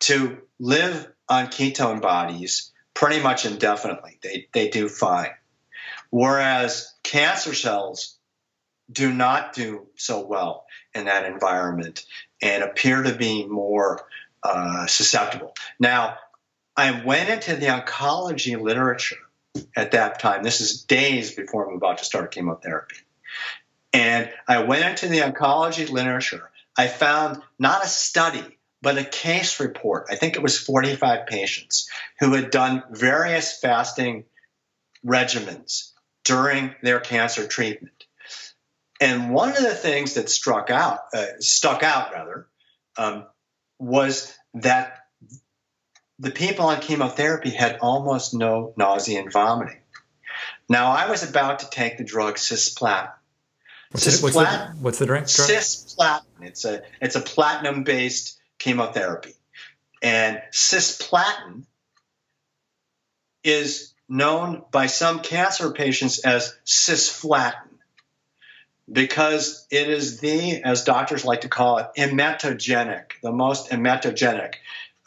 to 0.01 0.38
live 0.60 1.11
on 1.30 1.48
ketone 1.48 2.01
bodies 2.01 2.72
pretty 2.94 3.22
much 3.22 3.46
indefinitely. 3.46 4.20
They, 4.22 4.48
they 4.54 4.70
do 4.70 4.90
fine. 4.90 5.32
Whereas 6.10 6.94
cancer 7.04 7.54
cells 7.54 8.18
do 8.92 9.13
not 9.13 9.54
do 9.54 9.88
so 9.96 10.25
well 10.25 10.66
in 10.94 11.06
that 11.06 11.25
environment 11.25 12.06
and 12.42 12.63
appear 12.63 13.04
to 13.04 13.16
be 13.16 13.46
more 13.46 14.01
uh, 14.44 14.88
susceptible. 14.88 15.54
Now, 15.80 16.18
I 16.75 17.04
went 17.04 17.30
into 17.30 17.56
the 17.56 17.68
oncology 17.68 18.60
literature 18.60 19.18
at 19.75 19.92
that 19.92 20.20
time. 20.20 20.44
This 20.44 20.62
is 20.62 20.84
days 20.84 21.34
before 21.36 21.70
I'm 21.70 21.75
about 21.75 22.00
to 22.00 22.06
start 22.06 22.34
chemotherapy. 22.34 22.98
And 23.94 24.30
I 24.48 24.63
went 24.63 24.86
into 24.86 25.08
the 25.08 25.20
oncology 25.20 25.90
literature. 25.90 26.50
I 26.78 26.88
found 26.88 27.42
not 27.60 27.84
a 27.84 27.88
study, 27.88 28.58
but 28.81 28.97
a 28.97 29.03
case 29.03 29.59
report. 29.59 30.07
I 30.09 30.15
think 30.15 30.35
it 30.35 30.41
was 30.41 30.57
45 30.57 31.27
patients 31.27 31.89
who 32.19 32.33
had 32.33 32.51
done 32.51 32.83
various 32.91 33.59
fasting 33.59 34.25
regimens 35.05 35.91
during 36.23 36.75
their 36.81 37.00
cancer 37.00 37.47
treatment. 37.47 38.05
And 39.00 39.31
one 39.33 39.50
of 39.50 39.63
the 39.63 39.73
things 39.73 40.13
that 40.15 40.29
struck 40.29 40.69
out, 40.69 41.00
uh, 41.13 41.25
stuck 41.39 41.83
out 41.83 42.11
rather, 42.13 42.47
um, 42.97 43.25
was 43.79 44.35
that 44.53 45.00
the 46.19 46.31
people 46.31 46.67
on 46.67 46.79
chemotherapy 46.81 47.50
had 47.50 47.79
almost 47.81 48.33
no 48.33 48.73
nausea 48.77 49.19
and 49.21 49.31
vomiting. 49.31 49.79
Now, 50.69 50.91
I 50.91 51.09
was 51.09 51.27
about 51.27 51.59
to 51.59 51.69
take 51.69 51.97
the 51.97 52.03
drug 52.03 52.35
cisplatin. 52.35 53.11
What's, 53.91 54.07
cisplatin, 54.07 54.21
what's, 54.21 54.35
the, 54.35 54.75
what's 54.81 55.00
the 55.00 55.05
drink? 55.07 55.25
Cisplatin. 55.25 56.21
It's 56.41 56.63
a 56.63 56.81
it's 57.01 57.15
a 57.15 57.21
platinum 57.21 57.83
based 57.83 58.39
chemotherapy, 58.62 59.34
and 60.01 60.41
cisplatin 60.51 61.63
is 63.44 63.94
known 64.08 64.62
by 64.72 64.88
some 64.88 65.20
cancer 65.20 65.72
patients 65.72 66.20
as 66.20 66.56
cisflatin 66.65 67.56
because 68.91 69.65
it 69.72 69.89
is 69.89 70.20
the, 70.20 70.62
as 70.63 70.84
doctors 70.84 71.24
like 71.25 71.41
to 71.41 71.50
call 71.50 71.77
it, 71.80 71.88
emetogenic, 71.98 73.13
the 73.24 73.32
most 73.32 73.72
emetogenic, 73.72 74.56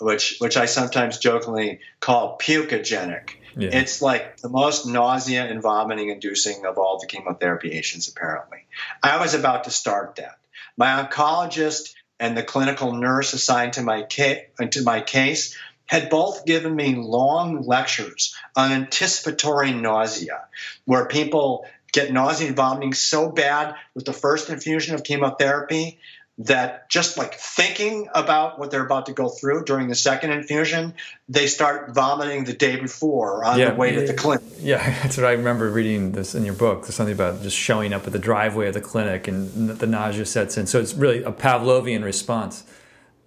which 0.01 0.37
which 0.39 0.57
I 0.57 0.67
sometimes 0.67 1.19
jokingly 1.19 1.81
call 2.01 2.39
pukogenic. 2.39 3.31
Yeah. 3.57 3.71
It's 3.73 4.03
like 4.03 4.39
the 4.39 4.49
most 4.49 4.87
nausea 4.87 5.45
and 5.45 5.63
vomiting 5.63 6.11
inducing 6.11 6.67
of 6.67 6.77
all 6.79 6.99
the 6.99 7.07
chemotherapy 7.07 7.71
agents, 7.71 8.09
apparently. 8.09 8.67
I 9.03 9.21
was 9.21 9.35
about 9.35 9.65
to 9.65 9.71
start 9.71 10.17
that. 10.17 10.39
My 10.77 11.05
oncologist 11.05 11.95
and 12.21 12.37
the 12.37 12.43
clinical 12.43 12.93
nurse 12.93 13.33
assigned 13.33 13.75
to 13.75 13.83
my, 13.83 14.07
ca- 14.11 14.47
to 14.71 14.83
my 14.83 15.01
case 15.01 15.57
had 15.87 16.09
both 16.09 16.47
given 16.47 16.75
me 16.75 16.95
long 16.95 17.63
lectures 17.63 18.35
on 18.57 18.73
anticipatory 18.73 19.73
nausea, 19.73 20.45
where 20.87 21.07
people 21.07 21.67
get 21.93 22.13
nausea 22.13 22.49
and 22.49 22.57
vomiting 22.57 22.95
so 22.95 23.31
bad 23.31 23.75
with 23.95 24.05
the 24.05 24.13
first 24.13 24.49
infusion 24.51 24.95
of 24.95 25.05
chemotherapy 25.05 25.99
that 26.39 26.91
just 26.91 27.17
like 27.17 27.35
thinking 27.35 28.09
about 28.13 28.59
what 28.59 28.71
they're 28.71 28.85
about 28.85 29.07
to 29.07 29.13
go 29.13 29.29
through 29.29 29.65
during 29.65 29.89
the 29.89 29.95
second 29.95 30.33
infusion, 30.33 30.95
they 31.29 31.47
start 31.47 31.95
vomiting 31.95 32.45
the 32.45 32.53
day 32.53 32.77
before 32.77 33.45
on 33.45 33.59
yeah, 33.59 33.71
the 33.71 33.77
way 33.77 33.93
to 33.93 34.05
the 34.05 34.15
clinic. 34.15 34.43
Yeah, 34.59 34.79
that's 35.03 35.17
what 35.17 35.27
I 35.27 35.33
remember 35.33 35.71
reading 35.71 36.13
this 36.13 36.35
in 36.35 36.45
your 36.45 36.55
book. 36.55 36.83
There's 36.83 36.97
something 36.97 37.15
about 37.15 37.43
just 37.43 37.57
showing 37.57 37.93
up 37.93 38.07
at 38.07 38.13
the 38.13 38.19
driveway 38.19 38.69
of 38.69 38.75
the 38.75 38.81
clinic 38.81 39.29
and 39.29 39.71
the 39.71 39.87
nausea 39.87 40.27
sets 40.27 40.57
in. 40.57 40.67
So 40.67 40.81
it's 40.81 40.95
really 40.95 41.23
a 41.23 41.31
Pavlovian 41.31 42.03
response. 42.03 42.65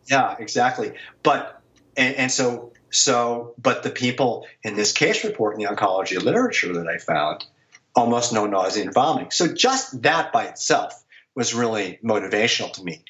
Yeah, 0.07 0.35
exactly. 0.37 0.93
But 1.23 1.61
and, 1.95 2.15
and 2.15 2.31
so 2.31 2.73
so 2.89 3.53
but 3.57 3.83
the 3.83 3.89
people 3.89 4.47
in 4.63 4.75
this 4.75 4.91
case 4.91 5.23
report 5.23 5.55
in 5.55 5.63
the 5.63 5.69
oncology 5.73 6.21
literature 6.21 6.73
that 6.73 6.87
I 6.87 6.97
found 6.97 7.45
almost 7.95 8.33
no 8.33 8.45
nausea 8.45 8.83
and 8.83 8.93
vomiting. 8.93 9.31
So 9.31 9.53
just 9.53 10.03
that 10.03 10.31
by 10.31 10.45
itself 10.45 11.03
was 11.37 11.53
really 11.53 11.99
motivational 12.03 12.73
to 12.73 12.83
me. 12.83 13.03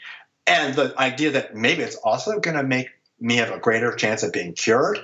And 0.46 0.76
the 0.76 0.94
idea 1.00 1.32
that 1.32 1.56
maybe 1.56 1.82
it's 1.82 1.96
also 1.96 2.40
going 2.42 2.58
to 2.58 2.64
make 2.64 2.90
me 3.22 3.38
have 3.38 3.52
a 3.52 3.58
greater 3.58 3.96
chance 3.96 4.22
of 4.22 4.34
being 4.34 4.52
cured. 4.52 5.00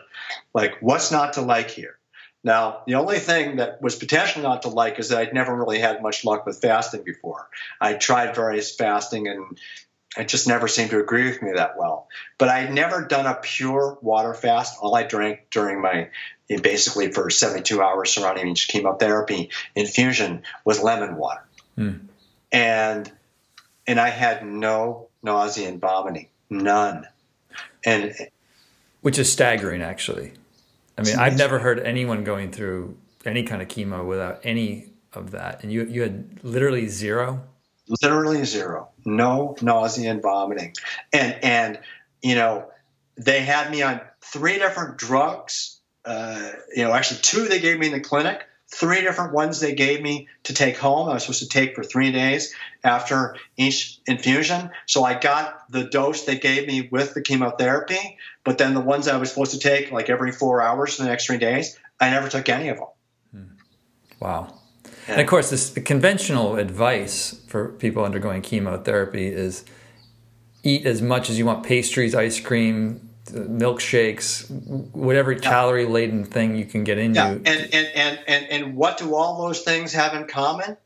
Like, 0.53 0.75
what's 0.81 1.09
not 1.09 1.33
to 1.33 1.41
like 1.41 1.69
here? 1.69 1.97
Now, 2.43 2.81
the 2.85 2.95
only 2.95 3.19
thing 3.19 3.55
that 3.55 3.81
was 3.81 3.95
potentially 3.95 4.43
not 4.43 4.63
to 4.63 4.67
like 4.67 4.99
is 4.99 5.07
that 5.07 5.19
I'd 5.19 5.33
never 5.33 5.55
really 5.55 5.79
had 5.79 6.01
much 6.01 6.25
luck 6.25 6.45
with 6.45 6.59
fasting 6.59 7.03
before. 7.05 7.47
I 7.79 7.93
tried 7.93 8.35
various 8.35 8.75
fasting 8.75 9.29
and 9.29 9.57
it 10.17 10.27
just 10.27 10.45
never 10.45 10.67
seemed 10.67 10.89
to 10.89 10.99
agree 10.99 11.23
with 11.23 11.41
me 11.41 11.53
that 11.55 11.77
well. 11.77 12.09
But 12.37 12.49
I'd 12.49 12.73
never 12.73 13.05
done 13.05 13.25
a 13.25 13.35
pure 13.35 13.97
water 14.01 14.33
fast. 14.33 14.77
All 14.81 14.93
I 14.95 15.03
drank 15.03 15.49
during 15.49 15.81
my 15.81 16.09
basically 16.61 17.13
for 17.13 17.29
72 17.29 17.81
hours 17.81 18.11
surrounding 18.11 18.49
each 18.49 18.67
chemotherapy 18.67 19.49
infusion 19.75 20.43
was 20.65 20.83
lemon 20.83 21.15
water. 21.15 21.45
Mm 21.77 22.09
and 22.53 23.11
and 23.85 23.99
I 23.99 24.09
had 24.09 24.45
no 24.45 25.09
nausea 25.21 25.67
and 25.67 25.81
vomiting, 25.81 26.29
none. 26.49 27.05
And 27.83 28.15
which 29.01 29.19
is 29.19 29.29
staggering, 29.29 29.81
actually. 29.81 30.33
I 30.97 31.01
mean, 31.01 31.17
I've 31.17 31.37
never 31.37 31.59
heard 31.59 31.79
anyone 31.79 32.23
going 32.23 32.51
through 32.51 32.95
any 33.25 33.43
kind 33.43 33.61
of 33.61 33.67
chemo 33.67 34.05
without 34.05 34.39
any 34.43 34.91
of 35.11 35.31
that, 35.31 35.63
and 35.63 35.71
you 35.71 35.83
you 35.85 36.03
had 36.03 36.39
literally 36.43 36.87
zero. 36.87 37.43
Literally 38.01 38.45
zero, 38.45 38.89
no 39.03 39.57
nausea 39.61 40.11
and 40.11 40.21
vomiting, 40.21 40.73
and 41.11 41.43
and 41.43 41.79
you 42.21 42.35
know 42.35 42.69
they 43.17 43.41
had 43.41 43.69
me 43.71 43.81
on 43.81 43.99
three 44.21 44.57
different 44.59 44.97
drugs. 44.97 45.79
Uh, 46.05 46.51
you 46.75 46.83
know, 46.83 46.93
actually 46.93 47.19
two 47.21 47.47
they 47.47 47.59
gave 47.59 47.79
me 47.79 47.87
in 47.87 47.93
the 47.93 47.99
clinic 47.99 48.45
three 48.73 49.01
different 49.01 49.33
ones 49.33 49.59
they 49.59 49.73
gave 49.73 50.01
me 50.01 50.27
to 50.43 50.53
take 50.53 50.77
home. 50.77 51.07
I 51.07 51.13
was 51.13 51.23
supposed 51.23 51.43
to 51.43 51.49
take 51.49 51.75
for 51.75 51.83
three 51.83 52.11
days 52.11 52.53
after 52.83 53.35
each 53.55 53.99
infusion. 54.07 54.71
So 54.87 55.03
I 55.03 55.13
got 55.13 55.71
the 55.71 55.83
dose 55.83 56.23
they 56.23 56.37
gave 56.37 56.67
me 56.67 56.89
with 56.91 57.13
the 57.13 57.21
chemotherapy, 57.21 58.17
but 58.43 58.57
then 58.57 58.73
the 58.73 58.81
ones 58.81 59.07
I 59.07 59.17
was 59.17 59.29
supposed 59.29 59.51
to 59.51 59.59
take 59.59 59.91
like 59.91 60.09
every 60.09 60.31
four 60.31 60.61
hours 60.61 60.95
for 60.95 61.03
the 61.03 61.09
next 61.09 61.27
three 61.27 61.37
days, 61.37 61.77
I 61.99 62.09
never 62.09 62.29
took 62.29 62.49
any 62.49 62.69
of 62.69 62.77
them. 62.77 62.87
Hmm. 63.31 63.43
Wow. 64.19 64.59
And 65.07 65.21
of 65.21 65.27
course, 65.27 65.49
this, 65.49 65.69
the 65.69 65.81
conventional 65.81 66.55
advice 66.55 67.39
for 67.47 67.69
people 67.69 68.03
undergoing 68.03 68.41
chemotherapy 68.41 69.27
is 69.27 69.65
eat 70.63 70.85
as 70.85 71.01
much 71.01 71.29
as 71.29 71.37
you 71.37 71.45
want 71.45 71.63
pastries, 71.63 72.15
ice 72.15 72.39
cream, 72.39 73.09
milkshakes, 73.25 74.49
whatever 74.91 75.35
calorie 75.35 75.85
laden 75.85 76.25
thing 76.25 76.55
you 76.55 76.65
can 76.65 76.83
get 76.83 76.97
in 76.97 77.13
Yeah. 77.13 77.31
And, 77.31 77.47
and, 77.47 77.73
and, 77.73 78.19
and, 78.27 78.45
and 78.49 78.75
what 78.75 78.97
do 78.97 79.15
all 79.15 79.47
those 79.47 79.61
things 79.61 79.93
have 79.93 80.13
in 80.13 80.27
common? 80.27 80.77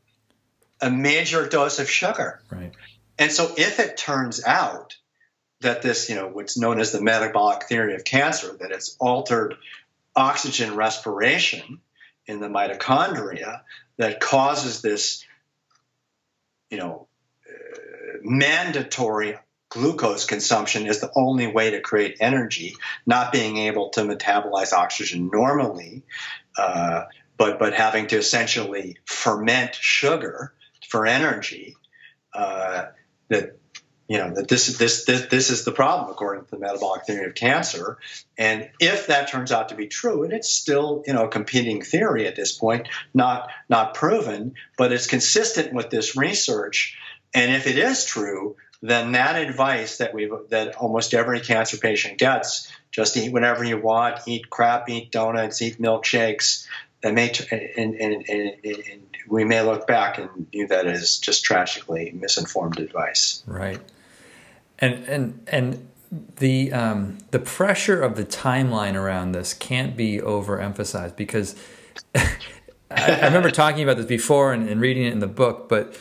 A 0.80 0.90
major 0.90 1.48
dose 1.48 1.78
of 1.78 1.90
sugar. 1.90 2.40
Right. 2.50 2.72
And 3.18 3.32
so 3.32 3.52
if 3.56 3.80
it 3.80 3.96
turns 3.96 4.44
out 4.44 4.96
that 5.60 5.82
this, 5.82 6.08
you 6.08 6.14
know, 6.14 6.28
what's 6.28 6.56
known 6.56 6.78
as 6.78 6.92
the 6.92 7.02
metabolic 7.02 7.64
theory 7.64 7.94
of 7.96 8.04
cancer, 8.04 8.56
that 8.60 8.70
it's 8.70 8.96
altered 9.00 9.56
oxygen 10.14 10.76
respiration 10.76 11.80
in 12.26 12.40
the 12.40 12.48
mitochondria 12.48 13.62
that 13.96 14.20
causes 14.20 14.82
this, 14.82 15.24
you 16.70 16.78
know, 16.78 17.08
uh, 17.48 18.18
mandatory 18.22 19.36
glucose 19.68 20.24
consumption 20.24 20.86
is 20.86 21.00
the 21.00 21.10
only 21.14 21.46
way 21.46 21.70
to 21.72 21.80
create 21.80 22.16
energy, 22.20 22.76
not 23.06 23.32
being 23.32 23.56
able 23.56 23.90
to 23.90 24.02
metabolize 24.02 24.72
oxygen 24.72 25.30
normally, 25.32 26.02
uh, 26.56 27.04
but, 27.36 27.58
but 27.58 27.74
having 27.74 28.06
to 28.08 28.16
essentially 28.16 28.96
ferment 29.04 29.74
sugar 29.74 30.52
for 30.88 31.06
energy. 31.06 31.76
Uh, 32.32 32.86
that 33.28 33.58
you 34.08 34.16
know 34.16 34.34
that 34.34 34.48
this, 34.48 34.78
this 34.78 35.04
this 35.04 35.26
this 35.26 35.50
is 35.50 35.64
the 35.64 35.72
problem 35.72 36.10
according 36.10 36.44
to 36.44 36.50
the 36.50 36.58
metabolic 36.58 37.04
theory 37.04 37.26
of 37.26 37.34
cancer 37.34 37.98
and 38.38 38.70
if 38.80 39.08
that 39.08 39.28
turns 39.28 39.52
out 39.52 39.68
to 39.68 39.74
be 39.74 39.86
true 39.86 40.24
and 40.24 40.32
it's 40.32 40.48
still 40.48 41.02
you 41.06 41.12
know 41.12 41.26
a 41.26 41.28
competing 41.28 41.82
theory 41.82 42.26
at 42.26 42.34
this 42.34 42.52
point 42.52 42.88
not 43.12 43.50
not 43.68 43.94
proven 43.94 44.54
but 44.78 44.92
it's 44.92 45.06
consistent 45.06 45.74
with 45.74 45.90
this 45.90 46.16
research 46.16 46.96
and 47.34 47.52
if 47.52 47.66
it 47.66 47.76
is 47.76 48.06
true 48.06 48.56
then 48.80 49.12
that 49.12 49.36
advice 49.36 49.98
that 49.98 50.14
we 50.14 50.30
that 50.50 50.76
almost 50.76 51.14
every 51.14 51.40
cancer 51.40 51.76
patient 51.76 52.18
gets 52.18 52.70
just 52.90 53.16
eat 53.16 53.32
whatever 53.32 53.64
you 53.64 53.78
want 53.78 54.20
eat 54.26 54.48
crap 54.50 54.88
eat 54.88 55.10
donuts 55.10 55.60
eat 55.60 55.80
milkshakes 55.80 56.66
that 57.02 57.14
may 57.14 57.32
and, 57.50 57.94
and, 57.94 58.24
and, 58.28 58.54
and, 58.64 59.02
we 59.28 59.44
may 59.44 59.60
look 59.60 59.86
back 59.86 60.18
and 60.18 60.50
view 60.50 60.66
that 60.68 60.86
as 60.86 61.18
just 61.18 61.44
tragically 61.44 62.10
misinformed 62.12 62.78
advice. 62.78 63.42
Right. 63.46 63.80
And 64.78 65.04
and 65.04 65.48
and 65.48 65.88
the 66.36 66.72
um, 66.72 67.18
the 67.30 67.38
pressure 67.38 68.00
of 68.00 68.16
the 68.16 68.24
timeline 68.24 68.94
around 68.94 69.32
this 69.32 69.52
can't 69.52 69.96
be 69.96 70.18
overemphasized 70.18 71.16
because 71.16 71.56
I, 72.14 72.30
I, 72.90 73.26
remember 73.26 73.50
talking 73.50 73.82
about 73.82 73.98
this 73.98 74.06
before 74.06 74.52
and, 74.52 74.68
and 74.68 74.80
reading 74.80 75.04
it 75.04 75.12
in 75.12 75.18
the 75.18 75.26
book 75.26 75.68
but 75.68 75.94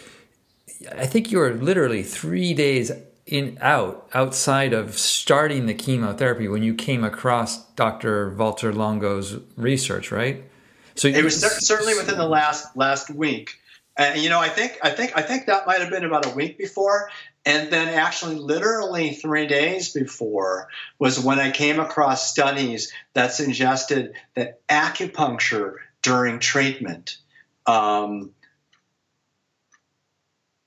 I 0.96 1.06
think 1.06 1.32
you 1.32 1.40
were 1.40 1.54
literally 1.54 2.04
three 2.04 2.54
days 2.54 2.92
in 3.26 3.58
out 3.62 4.08
outside 4.14 4.74
of 4.74 4.98
starting 4.98 5.66
the 5.66 5.74
chemotherapy 5.74 6.48
when 6.48 6.64
you 6.64 6.74
came 6.74 7.04
across 7.04 7.66
Dr. 7.72 8.30
Walter 8.32 8.74
Longo's 8.74 9.40
research, 9.58 10.12
right? 10.12 10.44
So 10.96 11.08
it 11.08 11.24
was 11.24 11.40
certainly 11.66 11.96
within 11.96 12.18
the 12.18 12.28
last 12.28 12.76
last 12.76 13.10
week. 13.10 13.60
And 13.98 14.22
you 14.22 14.30
know, 14.30 14.40
I 14.40 14.50
think 14.50 14.80
I 14.82 14.92
think 14.92 15.14
I 15.16 15.22
think 15.22 15.48
that 15.48 15.68
might 15.68 15.82
have 15.82 15.90
been 15.90 16.06
about 16.06 16.26
a 16.26 16.30
week 16.30 16.58
before, 16.58 17.10
and 17.46 17.72
then 17.72 17.90
actually 17.90 18.36
literally 18.36 19.14
three 19.14 19.48
days 19.48 19.94
before 19.94 20.70
was 21.00 21.20
when 21.20 21.40
I 21.40 21.52
came 21.52 21.80
across 21.80 22.30
studies 22.30 22.94
that 23.14 23.34
suggested 23.34 24.14
that 24.36 24.66
acupuncture 24.68 25.76
during 26.02 26.40
treatment 26.40 27.18
um, 27.66 28.32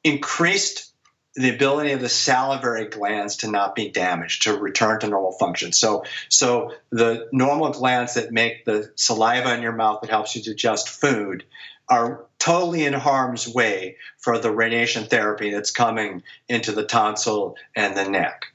increased 0.04 0.90
the 1.36 1.54
ability 1.54 1.92
of 1.92 2.00
the 2.00 2.08
salivary 2.08 2.86
glands 2.86 3.36
to 3.38 3.50
not 3.50 3.76
be 3.76 3.88
damaged 3.88 4.42
to 4.42 4.56
return 4.56 4.98
to 5.00 5.06
normal 5.06 5.32
function. 5.32 5.72
So 5.72 6.04
so 6.28 6.72
the 6.90 7.28
normal 7.32 7.70
glands 7.70 8.14
that 8.14 8.32
make 8.32 8.64
the 8.64 8.90
saliva 8.96 9.54
in 9.54 9.62
your 9.62 9.72
mouth 9.72 10.00
that 10.00 10.10
helps 10.10 10.34
you 10.34 10.42
digest 10.42 10.88
food 10.88 11.44
are 11.88 12.26
totally 12.38 12.84
in 12.84 12.92
harm's 12.92 13.46
way 13.46 13.96
for 14.18 14.38
the 14.38 14.50
radiation 14.50 15.04
therapy 15.04 15.50
that's 15.50 15.70
coming 15.70 16.22
into 16.48 16.72
the 16.72 16.84
tonsil 16.84 17.56
and 17.76 17.96
the 17.96 18.08
neck. 18.08 18.46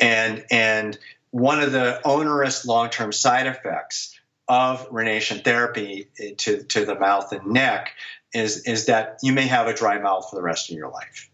And 0.00 0.44
and 0.50 0.98
one 1.30 1.60
of 1.60 1.72
the 1.72 2.00
onerous 2.04 2.64
long-term 2.64 3.12
side 3.12 3.46
effects 3.46 4.18
of 4.48 4.86
radiation 4.90 5.40
therapy 5.40 6.08
to, 6.38 6.62
to 6.62 6.84
the 6.84 6.94
mouth 6.94 7.32
and 7.32 7.48
neck 7.48 7.90
is 8.36 8.62
is 8.64 8.86
that 8.86 9.18
you 9.22 9.32
may 9.32 9.46
have 9.46 9.66
a 9.66 9.74
dry 9.74 9.98
mouth 9.98 10.28
for 10.28 10.36
the 10.36 10.42
rest 10.42 10.70
of 10.70 10.76
your 10.76 10.90
life. 10.90 11.30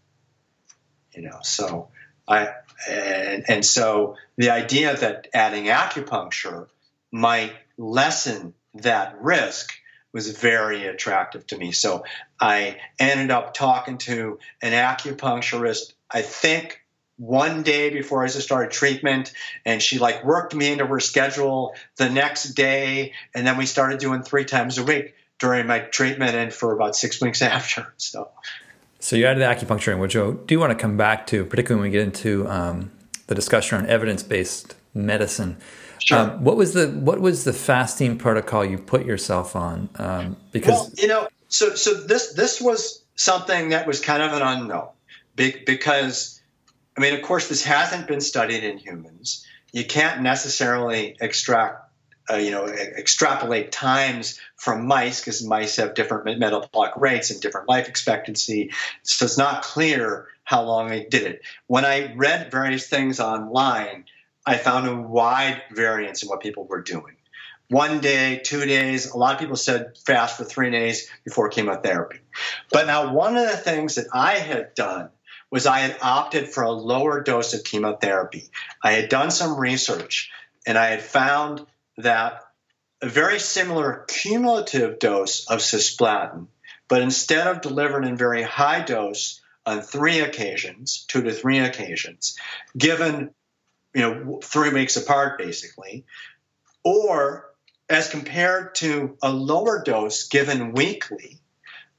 You 1.13 1.23
know, 1.23 1.39
so 1.43 1.89
I 2.27 2.49
and, 2.89 3.43
and 3.47 3.65
so 3.65 4.15
the 4.37 4.49
idea 4.51 4.95
that 4.95 5.27
adding 5.33 5.65
acupuncture 5.65 6.67
might 7.11 7.53
lessen 7.77 8.53
that 8.75 9.21
risk 9.21 9.73
was 10.13 10.37
very 10.37 10.87
attractive 10.87 11.45
to 11.47 11.57
me. 11.57 11.71
So 11.71 12.05
I 12.39 12.77
ended 12.99 13.31
up 13.31 13.53
talking 13.53 13.97
to 13.99 14.39
an 14.61 14.71
acupuncturist, 14.71 15.93
I 16.09 16.21
think 16.21 16.79
one 17.17 17.63
day 17.63 17.89
before 17.89 18.23
I 18.23 18.27
started 18.27 18.71
treatment, 18.71 19.33
and 19.65 19.81
she 19.81 19.99
like 19.99 20.23
worked 20.23 20.53
me 20.53 20.71
into 20.71 20.85
her 20.85 20.99
schedule 20.99 21.75
the 21.97 22.09
next 22.09 22.53
day, 22.53 23.13
and 23.35 23.45
then 23.45 23.57
we 23.57 23.65
started 23.65 23.99
doing 23.99 24.23
three 24.23 24.45
times 24.45 24.77
a 24.77 24.83
week 24.83 25.13
during 25.39 25.67
my 25.67 25.79
treatment 25.79 26.35
and 26.35 26.53
for 26.53 26.73
about 26.73 26.95
six 26.95 27.21
weeks 27.21 27.41
after. 27.55 27.93
So, 27.97 28.29
So 28.99 29.15
you 29.15 29.25
added 29.25 29.41
the 29.41 29.45
acupuncture, 29.65 29.97
which 29.99 30.15
I 30.15 30.31
do 30.45 30.59
want 30.59 30.71
to 30.71 30.81
come 30.81 30.97
back 30.97 31.27
to, 31.27 31.45
particularly 31.45 31.81
when 31.81 31.91
we 31.91 31.97
get 31.97 32.05
into 32.05 32.47
um, 32.47 32.91
the 33.27 33.35
discussion 33.35 33.77
on 33.79 33.89
evidence-based 33.89 34.75
medicine. 34.93 35.57
Sure. 35.99 36.17
Um, 36.17 36.43
what 36.43 36.57
was 36.57 36.73
the 36.73 36.87
what 36.89 37.21
was 37.21 37.45
the 37.45 37.53
fasting 37.53 38.17
protocol 38.17 38.65
you 38.65 38.77
put 38.77 39.05
yourself 39.05 39.55
on? 39.55 39.89
Um, 39.95 40.35
because 40.51 40.71
well, 40.71 40.91
you 40.97 41.07
know, 41.07 41.29
so 41.47 41.75
so 41.75 41.93
this 41.93 42.33
this 42.33 42.59
was 42.59 43.03
something 43.15 43.69
that 43.69 43.87
was 43.87 44.01
kind 44.01 44.21
of 44.21 44.33
an 44.33 44.41
unknown, 44.41 44.89
because 45.35 46.41
I 46.97 47.01
mean, 47.01 47.13
of 47.15 47.21
course, 47.21 47.47
this 47.47 47.63
hasn't 47.63 48.07
been 48.07 48.21
studied 48.21 48.63
in 48.63 48.77
humans. 48.77 49.45
You 49.71 49.85
can't 49.85 50.21
necessarily 50.21 51.15
extract 51.19 51.82
uh, 52.29 52.35
you 52.35 52.51
know, 52.51 52.67
extrapolate 52.67 53.71
times 53.71 54.39
from 54.55 54.87
mice 54.87 55.19
because 55.19 55.45
mice 55.45 55.75
have 55.75 55.93
different 55.93 56.39
metabolic 56.39 56.95
rates 56.95 57.31
and 57.31 57.41
different 57.41 57.67
life 57.67 57.89
expectancy. 57.89 58.71
So 59.03 59.25
it's 59.25 59.37
not 59.37 59.63
clear 59.63 60.27
how 60.43 60.63
long 60.63 60.89
they 60.89 61.05
did 61.05 61.23
it. 61.23 61.41
When 61.67 61.85
I 61.85 62.13
read 62.15 62.51
various 62.51 62.87
things 62.87 63.19
online, 63.19 64.05
I 64.45 64.57
found 64.57 64.87
a 64.87 64.95
wide 64.95 65.61
variance 65.71 66.23
in 66.23 66.29
what 66.29 66.41
people 66.41 66.65
were 66.65 66.81
doing. 66.81 67.15
One 67.69 68.01
day, 68.01 68.41
two 68.43 68.65
days, 68.65 69.11
a 69.11 69.17
lot 69.17 69.33
of 69.33 69.39
people 69.39 69.55
said 69.55 69.97
fast 70.05 70.37
for 70.37 70.43
three 70.43 70.69
days 70.69 71.09
before 71.23 71.49
chemotherapy. 71.49 72.19
But 72.69 72.87
now, 72.87 73.13
one 73.13 73.37
of 73.37 73.49
the 73.49 73.57
things 73.57 73.95
that 73.95 74.07
I 74.13 74.33
had 74.33 74.75
done 74.75 75.09
was 75.49 75.65
I 75.65 75.79
had 75.79 75.97
opted 76.01 76.49
for 76.49 76.63
a 76.63 76.71
lower 76.71 77.21
dose 77.21 77.53
of 77.53 77.63
chemotherapy. 77.63 78.49
I 78.83 78.93
had 78.93 79.09
done 79.09 79.31
some 79.31 79.57
research 79.57 80.31
and 80.65 80.77
I 80.77 80.87
had 80.87 81.01
found 81.01 81.65
that 81.97 82.41
a 83.01 83.09
very 83.09 83.39
similar 83.39 84.05
cumulative 84.07 84.99
dose 84.99 85.45
of 85.49 85.59
cisplatin, 85.59 86.47
but 86.87 87.01
instead 87.01 87.47
of 87.47 87.61
delivered 87.61 88.05
in 88.05 88.17
very 88.17 88.41
high 88.41 88.81
dose 88.81 89.41
on 89.65 89.81
three 89.81 90.19
occasions, 90.19 91.05
two 91.07 91.21
to 91.21 91.31
three 91.31 91.59
occasions, 91.59 92.37
given 92.77 93.31
you 93.93 94.01
know 94.01 94.39
three 94.43 94.71
weeks 94.71 94.97
apart 94.97 95.37
basically, 95.37 96.05
or 96.83 97.49
as 97.89 98.09
compared 98.09 98.75
to 98.75 99.17
a 99.21 99.31
lower 99.31 99.83
dose 99.83 100.27
given 100.27 100.71
weekly, 100.71 101.39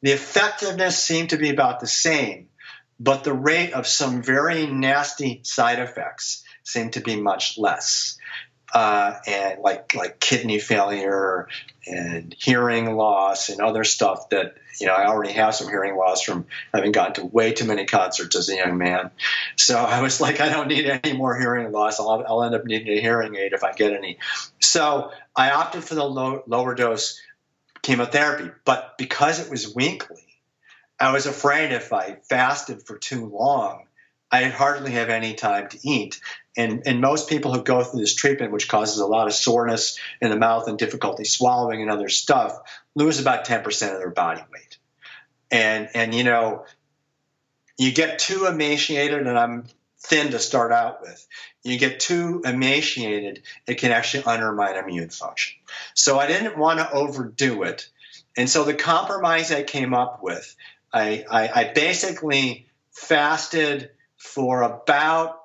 the 0.02 0.12
effectiveness 0.12 0.98
seemed 0.98 1.30
to 1.30 1.36
be 1.36 1.50
about 1.50 1.80
the 1.80 1.86
same, 1.86 2.48
but 2.98 3.24
the 3.24 3.32
rate 3.32 3.72
of 3.72 3.86
some 3.86 4.22
very 4.22 4.66
nasty 4.66 5.40
side 5.44 5.78
effects 5.78 6.42
seemed 6.62 6.94
to 6.94 7.00
be 7.00 7.16
much 7.16 7.58
less 7.58 8.16
uh, 8.74 9.14
and 9.26 9.60
like 9.60 9.94
like 9.94 10.18
kidney 10.18 10.58
failure 10.58 11.48
and 11.86 12.34
hearing 12.36 12.96
loss 12.96 13.48
and 13.48 13.60
other 13.60 13.84
stuff 13.84 14.28
that 14.30 14.56
you 14.80 14.88
know 14.88 14.92
I 14.92 15.06
already 15.06 15.32
have 15.34 15.54
some 15.54 15.68
hearing 15.68 15.96
loss 15.96 16.22
from 16.22 16.46
having 16.74 16.90
gone 16.90 17.12
to 17.14 17.24
way 17.24 17.52
too 17.52 17.66
many 17.66 17.86
concerts 17.86 18.34
as 18.34 18.48
a 18.48 18.56
young 18.56 18.76
man. 18.76 19.12
So 19.56 19.78
I 19.78 20.02
was 20.02 20.20
like, 20.20 20.40
I 20.40 20.48
don't 20.48 20.66
need 20.66 20.86
any 20.86 21.16
more 21.16 21.38
hearing 21.38 21.70
loss. 21.70 22.00
I'll, 22.00 22.24
I'll 22.26 22.42
end 22.42 22.56
up 22.56 22.64
needing 22.64 22.98
a 22.98 23.00
hearing 23.00 23.36
aid 23.36 23.52
if 23.52 23.62
I 23.62 23.72
get 23.72 23.92
any. 23.92 24.18
So 24.60 25.12
I 25.36 25.52
opted 25.52 25.84
for 25.84 25.94
the 25.94 26.04
low, 26.04 26.42
lower 26.48 26.74
dose 26.74 27.20
chemotherapy, 27.82 28.50
but 28.64 28.98
because 28.98 29.38
it 29.38 29.50
was 29.50 29.72
weekly, 29.72 30.24
I 30.98 31.12
was 31.12 31.26
afraid 31.26 31.70
if 31.70 31.92
I 31.92 32.16
fasted 32.28 32.82
for 32.82 32.98
too 32.98 33.26
long 33.26 33.86
I 34.34 34.48
hardly 34.48 34.90
have 34.90 35.10
any 35.10 35.34
time 35.34 35.68
to 35.68 35.78
eat. 35.88 36.20
And, 36.56 36.82
and 36.86 37.00
most 37.00 37.28
people 37.28 37.54
who 37.54 37.62
go 37.62 37.84
through 37.84 38.00
this 38.00 38.16
treatment, 38.16 38.50
which 38.50 38.68
causes 38.68 38.98
a 38.98 39.06
lot 39.06 39.28
of 39.28 39.32
soreness 39.32 39.96
in 40.20 40.30
the 40.30 40.36
mouth 40.36 40.66
and 40.66 40.76
difficulty 40.76 41.22
swallowing 41.24 41.82
and 41.82 41.90
other 41.90 42.08
stuff, 42.08 42.58
lose 42.96 43.20
about 43.20 43.46
10% 43.46 43.92
of 43.92 43.98
their 43.98 44.10
body 44.10 44.42
weight. 44.52 44.78
And, 45.52 45.88
and 45.94 46.12
you 46.12 46.24
know, 46.24 46.64
you 47.78 47.92
get 47.92 48.18
too 48.18 48.46
emaciated, 48.46 49.24
and 49.24 49.38
I'm 49.38 49.66
thin 50.00 50.32
to 50.32 50.40
start 50.40 50.72
out 50.72 51.00
with. 51.00 51.24
You 51.62 51.78
get 51.78 52.00
too 52.00 52.42
emaciated, 52.44 53.42
it 53.68 53.76
can 53.76 53.92
actually 53.92 54.24
undermine 54.24 54.76
immune 54.76 55.10
function. 55.10 55.54
So 55.94 56.18
I 56.18 56.26
didn't 56.26 56.58
want 56.58 56.80
to 56.80 56.90
overdo 56.90 57.62
it. 57.62 57.88
And 58.36 58.50
so 58.50 58.64
the 58.64 58.74
compromise 58.74 59.52
I 59.52 59.62
came 59.62 59.94
up 59.94 60.24
with, 60.24 60.56
I, 60.92 61.24
I, 61.30 61.48
I 61.48 61.72
basically 61.72 62.66
fasted 62.90 63.90
for 64.24 64.62
about 64.62 65.38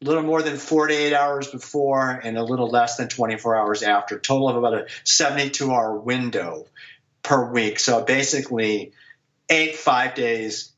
a 0.00 0.04
little 0.04 0.22
more 0.22 0.42
than 0.42 0.56
48 0.56 1.12
hours 1.12 1.48
before 1.48 2.08
and 2.10 2.38
a 2.38 2.42
little 2.42 2.68
less 2.68 2.96
than 2.96 3.08
24 3.08 3.56
hours 3.56 3.82
after, 3.82 4.18
total 4.18 4.48
of 4.48 4.56
about 4.56 4.74
a 4.74 4.86
72 5.04 5.70
hour 5.70 5.96
window 5.96 6.66
per 7.22 7.50
week. 7.50 7.78
So 7.80 8.02
basically, 8.04 8.92
eight, 9.48 9.76
five 9.76 10.14
days, 10.14 10.72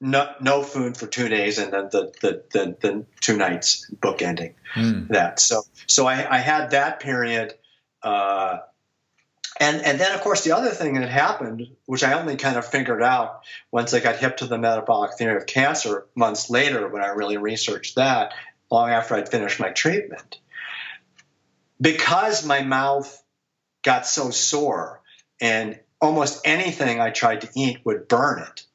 no, 0.00 0.32
no 0.40 0.62
food 0.62 0.96
for 0.96 1.06
two 1.06 1.28
days, 1.28 1.58
and 1.58 1.72
then 1.72 1.88
the, 1.92 2.12
the, 2.20 2.42
the, 2.50 2.76
the 2.80 3.06
two 3.20 3.36
nights 3.36 3.88
bookending 3.94 4.54
mm. 4.74 5.08
that. 5.08 5.40
So, 5.40 5.62
so 5.86 6.06
I, 6.06 6.36
I 6.36 6.38
had 6.38 6.70
that 6.70 7.00
period. 7.00 7.54
Uh, 8.02 8.58
and, 9.60 9.82
and 9.82 10.00
then, 10.00 10.12
of 10.12 10.22
course, 10.22 10.44
the 10.44 10.52
other 10.52 10.70
thing 10.70 10.94
that 10.94 11.08
happened, 11.08 11.68
which 11.86 12.02
I 12.02 12.14
only 12.14 12.36
kind 12.36 12.56
of 12.56 12.66
figured 12.66 13.02
out 13.02 13.42
once 13.70 13.92
I 13.94 14.00
got 14.00 14.16
hip 14.16 14.38
to 14.38 14.46
the 14.46 14.58
metabolic 14.58 15.14
theory 15.14 15.36
of 15.36 15.46
cancer 15.46 16.06
months 16.14 16.50
later 16.50 16.88
when 16.88 17.02
I 17.02 17.08
really 17.08 17.36
researched 17.36 17.96
that, 17.96 18.32
long 18.70 18.90
after 18.90 19.14
I'd 19.14 19.28
finished 19.28 19.60
my 19.60 19.70
treatment, 19.70 20.38
because 21.80 22.44
my 22.44 22.62
mouth 22.62 23.22
got 23.82 24.06
so 24.06 24.30
sore 24.30 25.00
and 25.40 25.78
almost 26.00 26.40
anything 26.44 27.00
I 27.00 27.10
tried 27.10 27.42
to 27.42 27.50
eat 27.54 27.84
would 27.84 28.08
burn 28.08 28.40
it, 28.40 28.66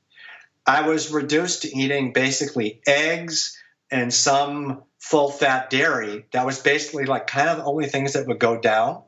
I 0.66 0.88
was 0.88 1.12
reduced 1.12 1.64
to 1.64 1.76
eating 1.76 2.14
basically 2.14 2.82
eggs 2.86 3.58
and 3.90 4.14
some 4.14 4.84
full 5.00 5.32
fat 5.32 5.70
dairy. 5.70 6.26
That 6.32 6.46
was 6.46 6.60
basically 6.60 7.06
like 7.06 7.28
kind 7.28 7.50
of 7.50 7.58
the 7.58 7.64
only 7.64 7.88
things 7.88 8.14
that 8.14 8.28
would 8.28 8.40
go 8.40 8.60
down. 8.60 9.04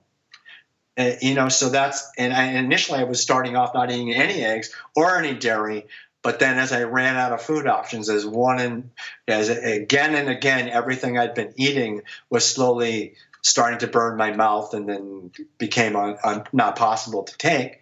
Uh, 0.99 1.13
you 1.21 1.33
know, 1.33 1.47
so 1.47 1.69
that's 1.69 2.11
and 2.17 2.33
I, 2.33 2.59
initially 2.59 2.99
I 2.99 3.05
was 3.05 3.21
starting 3.21 3.55
off 3.55 3.73
not 3.73 3.89
eating 3.89 4.13
any 4.13 4.43
eggs 4.43 4.75
or 4.97 5.17
any 5.17 5.33
dairy, 5.33 5.87
but 6.21 6.39
then 6.39 6.57
as 6.57 6.73
I 6.73 6.83
ran 6.83 7.15
out 7.15 7.31
of 7.31 7.41
food 7.41 7.67
options, 7.67 8.09
as 8.09 8.25
one 8.25 8.59
and 8.59 8.89
as 9.25 9.47
again 9.47 10.13
and 10.13 10.27
again, 10.27 10.67
everything 10.67 11.17
I'd 11.17 11.35
been 11.35 11.53
eating 11.55 12.01
was 12.29 12.45
slowly 12.45 13.15
starting 13.41 13.79
to 13.79 13.87
burn 13.87 14.17
my 14.17 14.33
mouth 14.33 14.73
and 14.73 14.89
then 14.89 15.31
became 15.57 15.95
un, 15.95 16.17
un, 16.21 16.43
not 16.51 16.75
possible 16.75 17.23
to 17.23 17.37
take. 17.37 17.79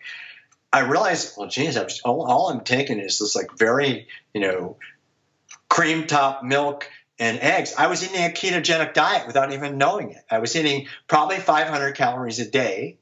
I 0.72 0.82
realized, 0.82 1.34
well, 1.38 1.48
geez, 1.48 1.76
I 1.76 1.84
was, 1.86 2.02
all, 2.02 2.30
all 2.30 2.50
I'm 2.50 2.62
taking 2.62 3.00
is 3.00 3.18
this 3.18 3.36
like 3.36 3.58
very, 3.58 4.10
you 4.32 4.42
know, 4.42 4.78
cream 5.70 6.06
top 6.06 6.44
milk 6.44 6.88
and 7.20 7.40
eggs. 7.40 7.74
I 7.78 7.88
was 7.88 8.04
eating 8.04 8.24
a 8.24 8.30
ketogenic 8.30 8.94
diet 8.94 9.28
without 9.28 9.52
even 9.52 9.78
knowing 9.78 10.12
it. 10.12 10.24
I 10.30 10.40
was 10.40 10.56
eating 10.56 10.88
probably 11.08 11.38
500 11.38 11.96
calories 11.96 12.40
a 12.40 12.50
day, 12.50 12.98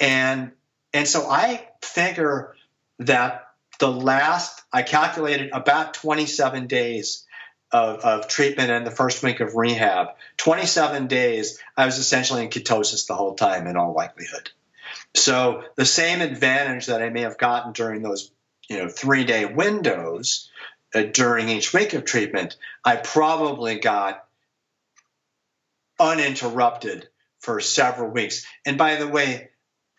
and 0.00 0.52
and 0.92 1.08
so 1.08 1.28
I 1.28 1.68
figure 1.82 2.54
that 3.00 3.48
the 3.78 3.90
last 3.90 4.62
I 4.72 4.82
calculated 4.82 5.50
about 5.52 5.94
27 5.94 6.66
days 6.66 7.26
of, 7.72 8.00
of 8.00 8.28
treatment 8.28 8.70
and 8.70 8.86
the 8.86 8.90
first 8.90 9.22
week 9.22 9.40
of 9.40 9.56
rehab. 9.56 10.08
27 10.36 11.08
days, 11.08 11.58
I 11.76 11.86
was 11.86 11.98
essentially 11.98 12.44
in 12.44 12.50
ketosis 12.50 13.06
the 13.06 13.16
whole 13.16 13.34
time, 13.34 13.66
in 13.66 13.76
all 13.76 13.92
likelihood. 13.94 14.50
So 15.14 15.64
the 15.74 15.84
same 15.84 16.20
advantage 16.20 16.86
that 16.86 17.02
I 17.02 17.08
may 17.08 17.22
have 17.22 17.38
gotten 17.38 17.72
during 17.72 18.02
those 18.02 18.30
you 18.68 18.78
know 18.78 18.88
three 18.88 19.24
day 19.24 19.44
windows 19.44 20.50
during 21.02 21.48
each 21.48 21.72
week 21.72 21.92
of 21.94 22.04
treatment, 22.04 22.56
I 22.84 22.96
probably 22.96 23.78
got 23.78 24.24
uninterrupted 25.98 27.08
for 27.40 27.60
several 27.60 28.10
weeks. 28.10 28.46
And 28.64 28.78
by 28.78 28.96
the 28.96 29.08
way, 29.08 29.50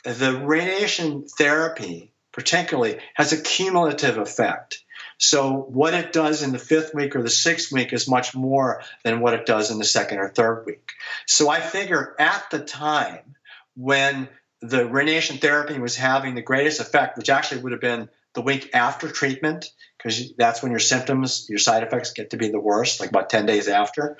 the 0.03 0.37
radiation 0.37 1.25
therapy, 1.27 2.11
particularly, 2.31 2.99
has 3.13 3.33
a 3.33 3.41
cumulative 3.41 4.17
effect. 4.17 4.83
So, 5.17 5.53
what 5.53 5.93
it 5.93 6.11
does 6.11 6.43
in 6.43 6.51
the 6.51 6.59
fifth 6.59 6.93
week 6.93 7.15
or 7.15 7.23
the 7.23 7.29
sixth 7.29 7.71
week 7.71 7.93
is 7.93 8.07
much 8.07 8.35
more 8.35 8.83
than 9.03 9.21
what 9.21 9.33
it 9.33 9.45
does 9.45 9.71
in 9.71 9.77
the 9.77 9.85
second 9.85 10.19
or 10.19 10.29
third 10.29 10.65
week. 10.65 10.91
So, 11.25 11.49
I 11.49 11.61
figure 11.61 12.15
at 12.19 12.49
the 12.51 12.59
time 12.59 13.35
when 13.75 14.27
the 14.61 14.85
radiation 14.85 15.37
therapy 15.37 15.79
was 15.79 15.95
having 15.95 16.35
the 16.35 16.41
greatest 16.41 16.79
effect, 16.79 17.17
which 17.17 17.29
actually 17.29 17.61
would 17.61 17.71
have 17.71 17.81
been 17.81 18.09
the 18.35 18.41
week 18.41 18.71
after 18.73 19.09
treatment, 19.09 19.71
because 19.97 20.33
that's 20.37 20.61
when 20.61 20.71
your 20.71 20.79
symptoms, 20.79 21.47
your 21.49 21.59
side 21.59 21.83
effects 21.83 22.11
get 22.11 22.31
to 22.31 22.37
be 22.37 22.49
the 22.49 22.59
worst, 22.59 22.99
like 22.99 23.09
about 23.09 23.29
10 23.29 23.45
days 23.45 23.67
after. 23.67 24.17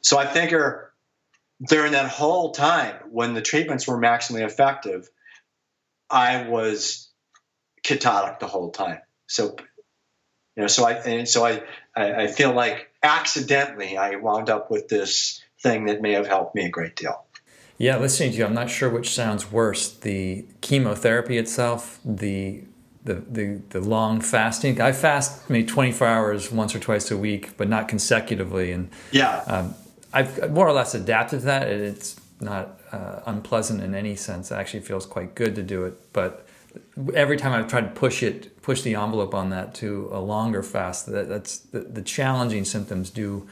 So 0.00 0.18
I 0.18 0.26
figure 0.26 0.90
during 1.66 1.92
that 1.92 2.10
whole 2.10 2.52
time 2.52 2.96
when 3.10 3.34
the 3.34 3.42
treatments 3.42 3.86
were 3.86 3.98
maximally 3.98 4.44
effective, 4.44 5.08
I 6.10 6.48
was 6.48 7.08
ketotic 7.84 8.40
the 8.40 8.46
whole 8.46 8.70
time. 8.70 9.00
So, 9.26 9.56
you 10.56 10.62
know, 10.62 10.66
so 10.66 10.84
I, 10.84 10.92
and 10.94 11.28
so 11.28 11.44
I, 11.44 11.62
I, 11.94 12.12
I 12.22 12.26
feel 12.26 12.52
like 12.52 12.90
accidentally 13.02 13.96
I 13.96 14.16
wound 14.16 14.50
up 14.50 14.70
with 14.70 14.88
this 14.88 15.42
thing 15.60 15.86
that 15.86 16.00
may 16.00 16.12
have 16.12 16.26
helped 16.26 16.54
me 16.54 16.64
a 16.64 16.70
great 16.70 16.96
deal. 16.96 17.24
Yeah, 17.76 17.96
listening 17.96 18.32
to 18.32 18.38
you, 18.38 18.44
I'm 18.44 18.54
not 18.54 18.70
sure 18.70 18.90
which 18.90 19.10
sounds 19.10 19.52
worse 19.52 19.88
the 19.92 20.46
chemotherapy 20.60 21.38
itself, 21.38 22.00
the 22.04 22.64
the, 23.08 23.14
the, 23.14 23.60
the 23.70 23.80
long 23.80 24.20
fasting. 24.20 24.80
I 24.80 24.92
fast 24.92 25.48
maybe 25.48 25.66
24 25.66 26.06
hours 26.06 26.52
once 26.52 26.74
or 26.74 26.78
twice 26.78 27.10
a 27.10 27.16
week, 27.16 27.56
but 27.56 27.68
not 27.68 27.88
consecutively. 27.88 28.70
And 28.70 28.90
yeah, 29.10 29.38
um, 29.46 29.74
I've 30.12 30.52
more 30.52 30.68
or 30.68 30.72
less 30.72 30.94
adapted 30.94 31.40
to 31.40 31.46
that. 31.46 31.68
It's 31.68 32.20
not 32.40 32.78
uh, 32.92 33.20
unpleasant 33.26 33.82
in 33.82 33.94
any 33.94 34.14
sense. 34.14 34.52
It 34.52 34.56
actually 34.56 34.80
feels 34.80 35.06
quite 35.06 35.34
good 35.34 35.54
to 35.56 35.62
do 35.62 35.84
it. 35.84 36.12
But 36.12 36.46
every 37.14 37.38
time 37.38 37.52
I've 37.52 37.68
tried 37.68 37.94
to 37.94 38.00
push 38.00 38.22
it, 38.22 38.60
push 38.62 38.82
the 38.82 38.94
envelope 38.94 39.34
on 39.34 39.50
that 39.50 39.74
to 39.76 40.10
a 40.12 40.20
longer 40.20 40.62
fast, 40.62 41.06
that, 41.06 41.28
that's 41.28 41.58
the, 41.58 41.80
the 41.80 42.02
challenging 42.02 42.64
symptoms 42.64 43.08
do 43.08 43.48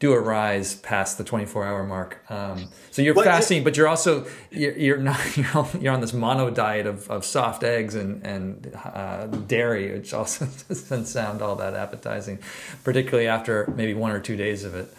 do 0.00 0.12
a 0.14 0.18
rise 0.18 0.76
past 0.76 1.18
the 1.18 1.24
24 1.24 1.66
hour 1.66 1.84
mark. 1.84 2.24
Um, 2.30 2.68
so 2.90 3.02
you're 3.02 3.14
fasting, 3.14 3.62
but 3.62 3.76
you're 3.76 3.86
also 3.86 4.26
you're, 4.50 4.76
you're 4.76 4.96
not 4.96 5.20
you're 5.36 5.46
on, 5.54 5.68
you're 5.80 5.92
on, 5.92 6.00
this 6.00 6.14
mono 6.14 6.50
diet 6.50 6.86
of, 6.86 7.08
of 7.08 7.24
soft 7.24 7.62
eggs 7.62 7.94
and 7.94 8.26
and 8.26 8.74
uh, 8.74 9.26
dairy, 9.26 9.92
which 9.92 10.12
also 10.12 10.46
doesn't 10.68 11.04
sound 11.04 11.42
all 11.42 11.54
that 11.56 11.74
appetizing, 11.74 12.38
particularly 12.82 13.28
after 13.28 13.72
maybe 13.76 13.94
one 13.94 14.10
or 14.10 14.20
two 14.20 14.36
days 14.36 14.64
of 14.64 14.74
it. 14.74 14.92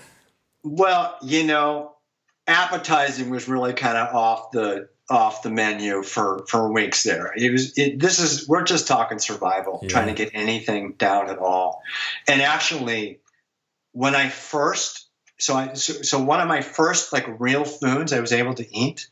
Well, 0.63 1.17
you 1.23 1.43
know, 1.45 1.95
appetizing 2.45 3.31
was 3.31 3.47
really 3.47 3.73
kind 3.73 3.97
of 3.97 4.15
off 4.15 4.51
the 4.51 4.87
off 5.09 5.41
the 5.41 5.49
menu 5.49 6.03
for 6.03 6.45
for 6.47 6.71
weeks 6.71 7.01
there. 7.01 7.33
It 7.35 7.51
was 7.51 7.75
it, 7.75 7.99
this 7.99 8.19
is 8.19 8.47
we're 8.47 8.63
just 8.63 8.87
talking 8.87 9.17
survival, 9.17 9.79
yeah. 9.81 9.89
trying 9.89 10.07
to 10.09 10.13
get 10.13 10.29
anything 10.35 10.93
down 10.93 11.27
at 11.31 11.39
all. 11.39 11.81
And 12.27 12.39
actually, 12.43 13.20
when 13.91 14.15
I 14.15 14.29
first 14.29 15.07
so 15.39 15.55
I 15.55 15.73
so, 15.73 15.93
so 15.93 16.21
one 16.21 16.39
of 16.39 16.47
my 16.47 16.61
first 16.61 17.11
like 17.11 17.39
real 17.39 17.65
foods 17.65 18.13
I 18.13 18.19
was 18.19 18.31
able 18.31 18.53
to 18.55 18.77
eat 18.77 19.07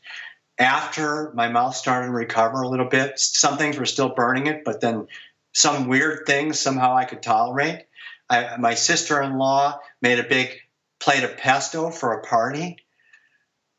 after 0.58 1.32
my 1.34 1.48
mouth 1.48 1.74
started 1.74 2.06
to 2.06 2.12
recover 2.12 2.62
a 2.62 2.68
little 2.68 2.88
bit. 2.88 3.18
Some 3.18 3.56
things 3.56 3.78
were 3.78 3.86
still 3.86 4.10
burning 4.10 4.46
it, 4.46 4.62
but 4.64 4.80
then 4.80 5.08
some 5.52 5.88
weird 5.88 6.26
things 6.26 6.60
somehow 6.60 6.94
I 6.94 7.04
could 7.04 7.22
tolerate. 7.22 7.86
I, 8.28 8.56
my 8.58 8.74
sister-in-law 8.74 9.80
made 10.00 10.20
a 10.20 10.28
big 10.28 10.56
plate 11.00 11.24
of 11.24 11.36
pesto 11.36 11.90
for 11.90 12.12
a 12.12 12.22
party 12.22 12.76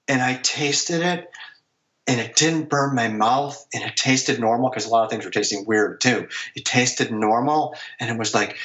and 0.08 0.22
I 0.22 0.36
tasted 0.36 1.02
it 1.02 1.30
and 2.08 2.20
it 2.20 2.36
didn't 2.36 2.70
burn 2.70 2.96
my 2.96 3.08
mouth 3.08 3.66
and 3.74 3.84
it 3.84 3.96
tasted 3.96 4.40
normal 4.40 4.70
because 4.70 4.86
a 4.86 4.90
lot 4.90 5.06
of 5.06 5.10
things 5.10 5.24
were 5.24 5.32
tasting 5.32 5.66
weird 5.66 6.02
too. 6.02 6.28
It 6.56 6.66
tasted 6.66 7.12
normal 7.12 7.76
and 8.00 8.10
it 8.10 8.18
was 8.18 8.34
like 8.34 8.58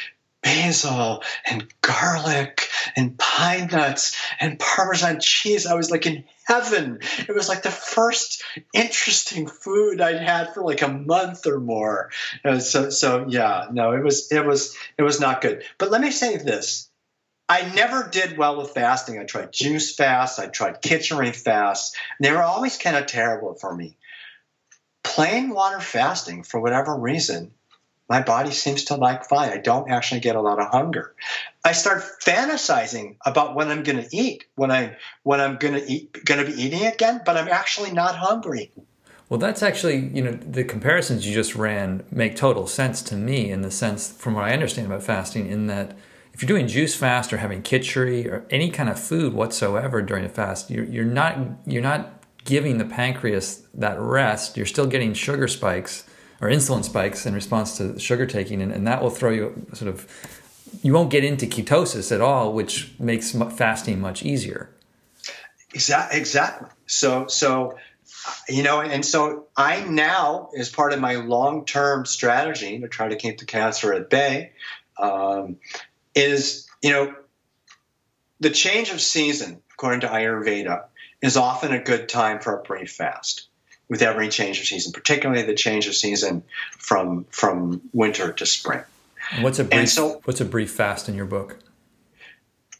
basil 0.47 1.25
and 1.45 1.67
garlic 1.83 2.69
and 2.95 3.19
pine 3.19 3.67
nuts 3.67 4.17
and 4.39 4.61
parmesan 4.61 5.19
cheese. 5.21 5.67
I 5.67 5.75
was 5.75 5.91
like 5.91 6.07
in 6.07 6.23
heaven. 6.45 7.01
It 7.29 7.35
was 7.35 7.49
like 7.49 7.63
the 7.63 7.71
first 7.73 8.45
interesting 8.73 9.49
food 9.49 10.01
I'd 10.01 10.21
had 10.21 10.55
for 10.55 10.63
like 10.63 10.83
a 10.83 10.89
month 10.89 11.49
or 11.49 11.59
more. 11.59 12.11
Uh, 12.45 12.61
so 12.61 12.91
so 12.91 13.27
yeah, 13.29 13.67
no, 13.73 13.91
it 13.93 14.05
was 14.05 14.31
it 14.31 14.47
was 14.47 14.77
it 14.97 15.03
was 15.03 15.21
not 15.21 15.41
good. 15.41 15.65
But 15.79 15.91
let 15.91 16.01
me 16.01 16.13
say 16.13 16.37
this. 16.37 16.89
I 17.49 17.63
never 17.75 18.09
did 18.09 18.39
well 18.39 18.57
with 18.57 18.71
fasting. 18.71 19.19
I 19.19 19.25
tried 19.25 19.53
juice 19.53 19.95
fast, 19.95 20.39
I 20.39 20.47
tried 20.47 20.81
Kitchery 20.81 21.33
fast. 21.33 21.97
They 22.21 22.31
were 22.31 22.43
always 22.43 22.77
kind 22.77 22.97
of 22.97 23.07
terrible 23.07 23.55
for 23.55 23.75
me. 23.75 23.97
Plain 25.03 25.51
water 25.51 25.81
fasting, 25.81 26.43
for 26.43 26.61
whatever 26.61 26.97
reason, 26.97 27.53
my 28.09 28.23
body 28.23 28.53
seems 28.53 28.85
to 28.85 28.95
like 28.95 29.25
fine. 29.25 29.51
I 29.51 29.59
don't 29.59 29.91
actually 29.91 30.21
get 30.21 30.37
a 30.37 30.41
lot 30.41 30.61
of 30.61 30.71
hunger. 30.71 31.15
I 31.65 31.73
start 31.73 32.05
fantasizing 32.25 33.17
about 33.25 33.55
when 33.55 33.69
I'm 33.69 33.83
going 33.83 34.03
to 34.03 34.17
eat, 34.17 34.45
when 34.55 34.71
I 34.71 34.97
when 35.25 35.41
I'm 35.41 35.57
going 35.57 35.75
to 35.75 35.91
eat, 35.91 36.25
going 36.25 36.45
to 36.45 36.51
be 36.51 36.61
eating 36.61 36.87
again, 36.87 37.23
but 37.25 37.37
I'm 37.37 37.49
actually 37.49 37.93
not 37.93 38.17
hungry. 38.17 38.71
Well, 39.29 39.41
that's 39.41 39.63
actually, 39.63 39.97
you 40.15 40.23
know, 40.23 40.33
the 40.33 40.63
comparisons 40.63 41.27
you 41.27 41.35
just 41.35 41.57
ran 41.57 42.05
make 42.13 42.37
total 42.37 42.69
sense 42.69 43.03
to 43.03 43.17
me 43.17 43.51
in 43.51 43.63
the 43.63 43.73
sense, 43.73 44.13
from 44.13 44.35
what 44.35 44.45
I 44.45 44.53
understand 44.53 44.87
about 44.87 45.03
fasting, 45.03 45.49
in 45.49 45.67
that 45.67 45.97
if 46.33 46.43
you're 46.43 46.47
doing 46.47 46.69
juice 46.69 46.95
fast 46.95 47.33
or 47.33 47.39
having 47.39 47.63
kitchery 47.63 48.29
or 48.29 48.47
any 48.51 48.71
kind 48.71 48.89
of 48.89 49.01
food 49.01 49.33
whatsoever 49.33 50.01
during 50.01 50.25
a 50.25 50.29
fast, 50.29 50.71
you're, 50.71 50.85
you're 50.85 51.05
not 51.05 51.39
you're 51.67 51.83
not 51.83 52.23
giving 52.45 52.79
the 52.79 52.85
pancreas 52.85 53.67
that 53.75 53.99
rest. 53.99 54.57
You're 54.57 54.67
still 54.67 54.87
getting 54.87 55.13
sugar 55.13 55.49
spikes 55.49 56.05
or 56.41 56.49
insulin 56.49 56.85
spikes 56.85 57.27
in 57.27 57.35
response 57.35 57.77
to 57.79 57.99
sugar 57.99 58.27
taking, 58.27 58.61
and, 58.61 58.73
and 58.73 58.87
that 58.87 59.03
will 59.03 59.11
throw 59.11 59.31
you 59.31 59.67
sort 59.73 59.89
of 59.89 60.07
you 60.83 60.93
won't 60.93 61.11
get 61.11 61.25
into 61.25 61.47
ketosis 61.47 62.13
at 62.13 62.21
all, 62.21 62.53
which 62.53 62.93
makes 62.99 63.33
fasting 63.33 64.01
much 64.01 64.23
easier. 64.23 64.71
Exactly. 65.73 66.19
Exactly. 66.19 66.69
So 66.87 67.27
so 67.27 67.77
you 68.49 68.63
know, 68.63 68.81
and 68.81 69.05
so 69.05 69.47
I 69.57 69.85
now, 69.85 70.51
as 70.57 70.69
part 70.69 70.93
of 70.93 71.01
my 71.01 71.17
long 71.17 71.65
term 71.65 72.07
strategy 72.07 72.81
to 72.81 72.89
try 72.89 73.09
to 73.09 73.17
keep 73.17 73.39
the 73.39 73.45
cancer 73.45 73.93
at 73.93 74.11
bay, 74.11 74.53
um, 74.99 75.57
is, 76.15 76.69
you 76.83 76.91
know, 76.91 77.15
the 78.41 78.51
change 78.51 78.91
of 78.91 79.01
season, 79.01 79.63
according 79.75 80.01
to 80.01 80.09
Ayurveda, 80.09 80.85
is 81.23 81.37
often 81.37 81.73
a 81.73 81.83
good 81.83 82.09
time 82.09 82.41
for 82.41 82.59
a 82.59 82.63
brief 82.63 82.93
fast 82.93 83.49
with 83.89 84.03
every 84.03 84.29
change 84.29 84.59
of 84.59 84.67
season, 84.67 84.93
particularly 84.93 85.43
the 85.43 85.55
change 85.55 85.87
of 85.87 85.95
season 85.95 86.43
from 86.79 87.27
from 87.31 87.81
winter 87.93 88.33
to 88.33 88.47
spring. 88.47 88.83
what's 89.41 89.59
a 89.59 89.65
brief, 89.65 89.89
so, 89.89 90.21
what's 90.25 90.41
a 90.41 90.45
brief 90.45 90.71
fast 90.71 91.09
in 91.09 91.15
your 91.15 91.27
book? 91.27 91.59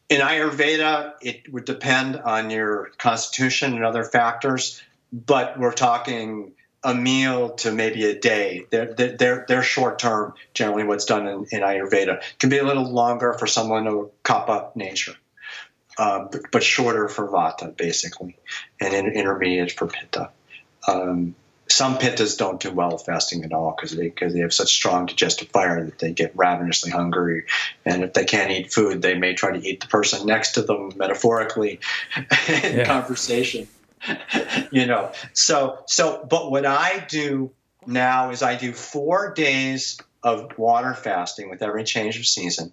In 0.09 0.21
Ayurveda, 0.21 1.15
it 1.21 1.53
would 1.53 1.65
depend 1.65 2.17
on 2.17 2.51
your 2.51 2.91
constitution 2.99 3.75
and 3.75 3.85
other 3.85 4.05
factors, 4.05 4.81
but 5.13 5.59
we're 5.59 5.73
talking 5.73 6.53
a 6.87 6.95
meal 6.95 7.51
to 7.51 7.73
maybe 7.73 8.05
a 8.05 8.19
day. 8.19 8.65
They're, 8.71 8.95
they're, 8.95 9.45
they're 9.49 9.63
short 9.65 9.99
term, 9.99 10.35
generally, 10.55 10.85
what's 10.85 11.05
done 11.05 11.27
in, 11.27 11.47
in 11.51 11.61
Ayurveda. 11.63 12.23
Can 12.39 12.49
be 12.49 12.59
a 12.59 12.65
little 12.65 12.89
longer 12.89 13.33
for 13.33 13.49
someone 13.49 13.89
of 13.89 14.11
Kapha 14.23 14.75
nature, 14.77 15.17
uh, 15.99 16.27
but, 16.31 16.43
but, 16.53 16.63
shorter 16.63 17.09
for 17.09 17.27
Vata, 17.27 17.77
basically, 17.77 18.37
and 18.81 18.95
in, 18.95 19.07
intermediate 19.07 19.73
for 19.73 19.89
Pitta. 19.89 20.31
Um, 20.87 21.35
some 21.69 21.99
pittas 21.99 22.39
don't 22.39 22.61
do 22.61 22.71
well 22.71 22.97
fasting 22.97 23.45
at 23.45 23.53
all 23.53 23.75
because 23.75 23.97
they 23.97 24.05
because 24.05 24.33
they 24.33 24.41
have 24.41 24.53
such 24.53 24.73
strong 24.73 25.07
digestive 25.07 25.49
fire 25.49 25.85
that 25.85 25.99
they 25.99 26.13
get 26.13 26.37
ravenously 26.37 26.91
hungry, 26.91 27.45
and 27.85 28.05
if 28.05 28.13
they 28.13 28.25
can't 28.25 28.53
eat 28.53 28.73
food, 28.73 29.03
they 29.03 29.15
may 29.15 29.35
try 29.35 29.57
to 29.57 29.67
eat 29.67 29.81
the 29.81 29.89
person 29.89 30.27
next 30.27 30.53
to 30.53 30.63
them 30.63 30.93
metaphorically 30.97 31.81
in 32.17 32.77
yeah. 32.77 32.85
conversation. 32.85 33.67
you 34.71 34.87
know, 34.87 35.11
so 35.33 35.83
so 35.87 36.25
but 36.29 36.51
what 36.51 36.67
I 36.67 37.05
do 37.09 37.51
now 37.87 38.31
is 38.31 38.43
I 38.43 38.57
do 38.57 38.73
four 38.73 39.33
days 39.35 39.99
of 40.23 40.57
water 40.59 40.95
fasting 40.95 41.51
with 41.51 41.63
every 41.63 41.85
change 41.85 42.19
of 42.19 42.27
season. 42.27 42.73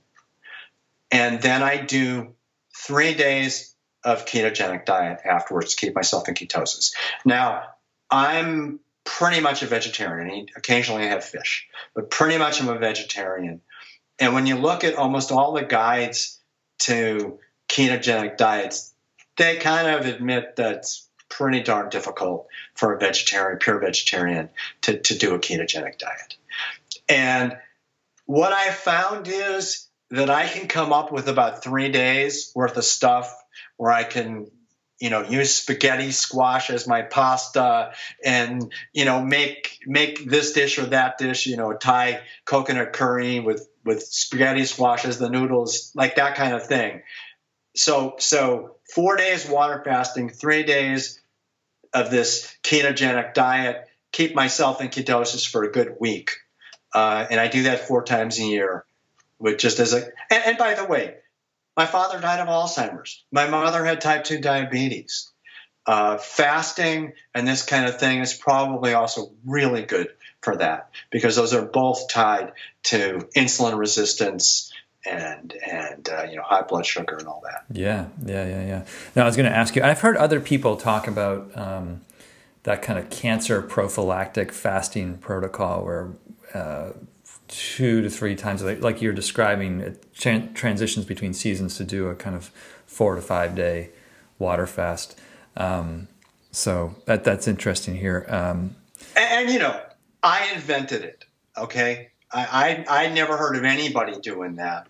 And 1.11 1.41
then 1.41 1.61
I 1.61 1.77
do 1.77 2.33
three 2.75 3.13
days 3.13 3.75
of 4.03 4.25
ketogenic 4.25 4.85
diet 4.85 5.19
afterwards 5.23 5.75
to 5.75 5.85
keep 5.85 5.95
myself 5.95 6.27
in 6.27 6.33
ketosis. 6.33 6.93
Now, 7.25 7.72
I'm 8.13 8.79
pretty 9.05 9.41
much 9.41 9.63
a 9.63 9.65
vegetarian. 9.65 10.45
Occasionally 10.55 11.03
I 11.03 11.07
have 11.07 11.25
fish, 11.25 11.67
but 11.95 12.11
pretty 12.11 12.37
much 12.37 12.61
I'm 12.61 12.69
a 12.69 12.77
vegetarian. 12.77 13.61
And 14.19 14.35
when 14.35 14.45
you 14.45 14.55
look 14.55 14.83
at 14.83 14.93
almost 14.93 15.31
all 15.31 15.53
the 15.53 15.63
guides 15.63 16.39
to 16.79 17.39
ketogenic 17.67 18.37
diets, 18.37 18.93
they 19.35 19.57
kind 19.57 19.87
of 19.87 20.05
admit 20.05 20.57
that 20.57 20.75
it's 20.75 21.09
pretty 21.27 21.63
darn 21.63 21.89
difficult 21.89 22.47
for 22.75 22.93
a 22.93 22.99
vegetarian, 22.99 23.57
pure 23.57 23.79
vegetarian, 23.79 24.49
to, 24.81 24.99
to 24.99 25.17
do 25.17 25.33
a 25.33 25.39
ketogenic 25.39 25.97
diet. 25.97 26.35
And 27.09 27.57
what 28.27 28.53
I 28.53 28.69
found 28.69 29.27
is 29.27 29.87
that 30.11 30.29
I 30.29 30.47
can 30.47 30.67
come 30.67 30.93
up 30.93 31.11
with 31.11 31.27
about 31.27 31.63
three 31.63 31.89
days 31.89 32.51
worth 32.53 32.77
of 32.77 32.85
stuff 32.85 33.35
where 33.77 33.91
I 33.91 34.03
can 34.03 34.51
you 35.03 35.09
know 35.09 35.21
use 35.21 35.53
spaghetti 35.53 36.11
squash 36.11 36.69
as 36.69 36.87
my 36.87 37.01
pasta 37.01 37.91
and 38.23 38.71
you 38.93 39.05
know 39.05 39.23
make 39.23 39.79
make 39.85 40.23
this 40.29 40.53
dish 40.53 40.79
or 40.79 40.85
that 40.87 41.17
dish 41.17 41.45
you 41.45 41.57
know 41.57 41.73
thai 41.73 42.21
coconut 42.45 42.93
curry 42.93 43.39
with 43.39 43.67
with 43.83 44.01
spaghetti 44.03 44.65
squash 44.65 45.05
as 45.05 45.17
the 45.19 45.29
noodles 45.29 45.91
like 45.93 46.15
that 46.15 46.35
kind 46.35 46.53
of 46.53 46.65
thing 46.65 47.01
so 47.75 48.15
so 48.17 48.75
four 48.93 49.17
days 49.17 49.47
water 49.47 49.81
fasting 49.83 50.29
three 50.29 50.63
days 50.63 51.19
of 51.93 52.09
this 52.09 52.53
ketogenic 52.63 53.33
diet, 53.33 53.87
keep 54.11 54.35
myself 54.35 54.81
in 54.81 54.89
ketosis 54.89 55.47
for 55.47 55.63
a 55.63 55.71
good 55.71 55.97
week. 55.99 56.31
Uh, 56.93 57.25
and 57.29 57.39
I 57.39 57.47
do 57.47 57.63
that 57.63 57.87
four 57.87 58.03
times 58.03 58.39
a 58.39 58.43
year, 58.43 58.85
with 59.39 59.57
just 59.57 59.79
as 59.79 59.93
a. 59.93 60.03
And, 60.29 60.43
and 60.45 60.57
by 60.57 60.73
the 60.73 60.85
way, 60.85 61.15
my 61.75 61.85
father 61.85 62.19
died 62.19 62.39
of 62.39 62.47
Alzheimer's. 62.47 63.23
My 63.31 63.47
mother 63.47 63.83
had 63.83 64.01
type 64.01 64.23
2 64.23 64.39
diabetes. 64.39 65.31
Uh, 65.85 66.17
fasting 66.17 67.11
and 67.35 67.45
this 67.45 67.65
kind 67.65 67.85
of 67.85 67.99
thing 67.99 68.19
is 68.19 68.33
probably 68.33 68.93
also 68.93 69.33
really 69.45 69.81
good 69.81 70.07
for 70.41 70.55
that 70.55 70.89
because 71.11 71.35
those 71.35 71.53
are 71.53 71.65
both 71.65 72.07
tied 72.07 72.53
to 72.83 73.27
insulin 73.35 73.77
resistance 73.77 74.71
and 75.05 75.53
and 75.69 76.07
uh, 76.07 76.23
you 76.23 76.37
know 76.37 76.43
high 76.43 76.61
blood 76.61 76.85
sugar 76.85 77.17
and 77.17 77.27
all 77.27 77.41
that. 77.43 77.65
Yeah, 77.75 78.05
yeah, 78.25 78.47
yeah, 78.47 78.65
yeah. 78.65 78.85
Now 79.15 79.23
I 79.23 79.25
was 79.25 79.35
going 79.35 79.49
to 79.49 79.55
ask 79.55 79.75
you. 79.75 79.83
I've 79.83 79.99
heard 79.99 80.15
other 80.17 80.39
people 80.39 80.77
talk 80.77 81.07
about 81.07 81.51
um, 81.57 82.01
that 82.63 82.81
kind 82.81 82.97
of 82.97 83.09
cancer 83.09 83.61
prophylactic 83.61 84.51
fasting 84.51 85.17
protocol, 85.17 85.83
where 85.83 86.13
uh, 86.53 86.91
two 87.47 88.01
to 88.01 88.09
three 88.09 88.35
times, 88.35 88.63
like 88.63 89.01
you're 89.01 89.13
describing, 89.13 89.81
it 89.81 90.13
transitions 90.13 91.05
between 91.05 91.33
seasons 91.33 91.77
to 91.77 91.83
do 91.83 92.07
a 92.07 92.15
kind 92.15 92.35
of 92.35 92.51
four 92.85 93.15
to 93.15 93.21
five 93.21 93.55
day 93.55 93.89
water 94.39 94.67
fast. 94.67 95.19
Um, 95.57 96.07
so 96.51 96.95
that 97.05 97.23
that's 97.23 97.47
interesting 97.47 97.95
here. 97.95 98.25
Um, 98.29 98.75
and, 99.15 99.45
and, 99.45 99.49
you 99.51 99.59
know, 99.59 99.79
I 100.21 100.51
invented 100.53 101.03
it. 101.03 101.25
Okay, 101.57 102.09
I, 102.31 102.85
I 102.89 103.03
I 103.03 103.09
never 103.09 103.37
heard 103.37 103.55
of 103.55 103.63
anybody 103.63 104.19
doing 104.19 104.55
that, 104.55 104.87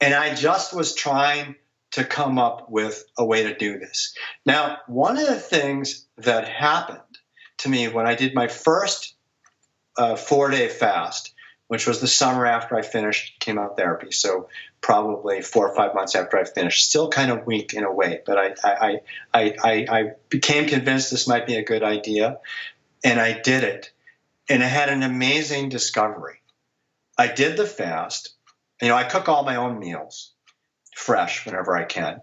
and 0.00 0.14
I 0.14 0.34
just 0.34 0.74
was 0.74 0.94
trying 0.94 1.56
to 1.90 2.04
come 2.04 2.38
up 2.38 2.70
with 2.70 3.04
a 3.18 3.24
way 3.24 3.42
to 3.44 3.54
do 3.54 3.78
this. 3.78 4.14
Now, 4.46 4.78
one 4.86 5.18
of 5.18 5.26
the 5.26 5.40
things 5.40 6.06
that 6.18 6.48
happened 6.48 7.00
to 7.58 7.68
me 7.68 7.88
when 7.88 8.06
I 8.06 8.14
did 8.14 8.34
my 8.34 8.48
first 8.48 9.14
uh, 9.96 10.16
four 10.16 10.50
day 10.50 10.68
fast, 10.68 11.34
which 11.68 11.86
was 11.86 12.00
the 12.00 12.08
summer 12.08 12.46
after 12.46 12.76
I 12.76 12.82
finished 12.82 13.40
chemo 13.40 13.76
therapy, 13.76 14.10
so 14.10 14.48
probably 14.80 15.42
four 15.42 15.68
or 15.68 15.76
five 15.76 15.94
months 15.94 16.14
after 16.14 16.38
I 16.38 16.44
finished, 16.44 16.86
still 16.86 17.08
kind 17.10 17.30
of 17.30 17.46
weak 17.46 17.74
in 17.74 17.84
a 17.84 17.92
way, 17.92 18.20
but 18.26 18.38
I, 18.38 18.54
I, 18.64 19.00
I, 19.32 19.54
I, 19.62 19.86
I 19.88 20.10
became 20.28 20.66
convinced 20.66 21.10
this 21.10 21.28
might 21.28 21.46
be 21.46 21.56
a 21.56 21.64
good 21.64 21.82
idea, 21.82 22.38
and 23.04 23.20
I 23.20 23.38
did 23.38 23.64
it. 23.64 23.92
And 24.48 24.62
I 24.62 24.66
had 24.66 24.88
an 24.88 25.02
amazing 25.02 25.68
discovery. 25.68 26.40
I 27.18 27.26
did 27.26 27.58
the 27.58 27.66
fast. 27.66 28.34
You 28.80 28.88
know, 28.88 28.96
I 28.96 29.04
cook 29.04 29.28
all 29.28 29.44
my 29.44 29.56
own 29.56 29.78
meals 29.78 30.32
fresh 30.96 31.44
whenever 31.44 31.76
I 31.76 31.84
can. 31.84 32.22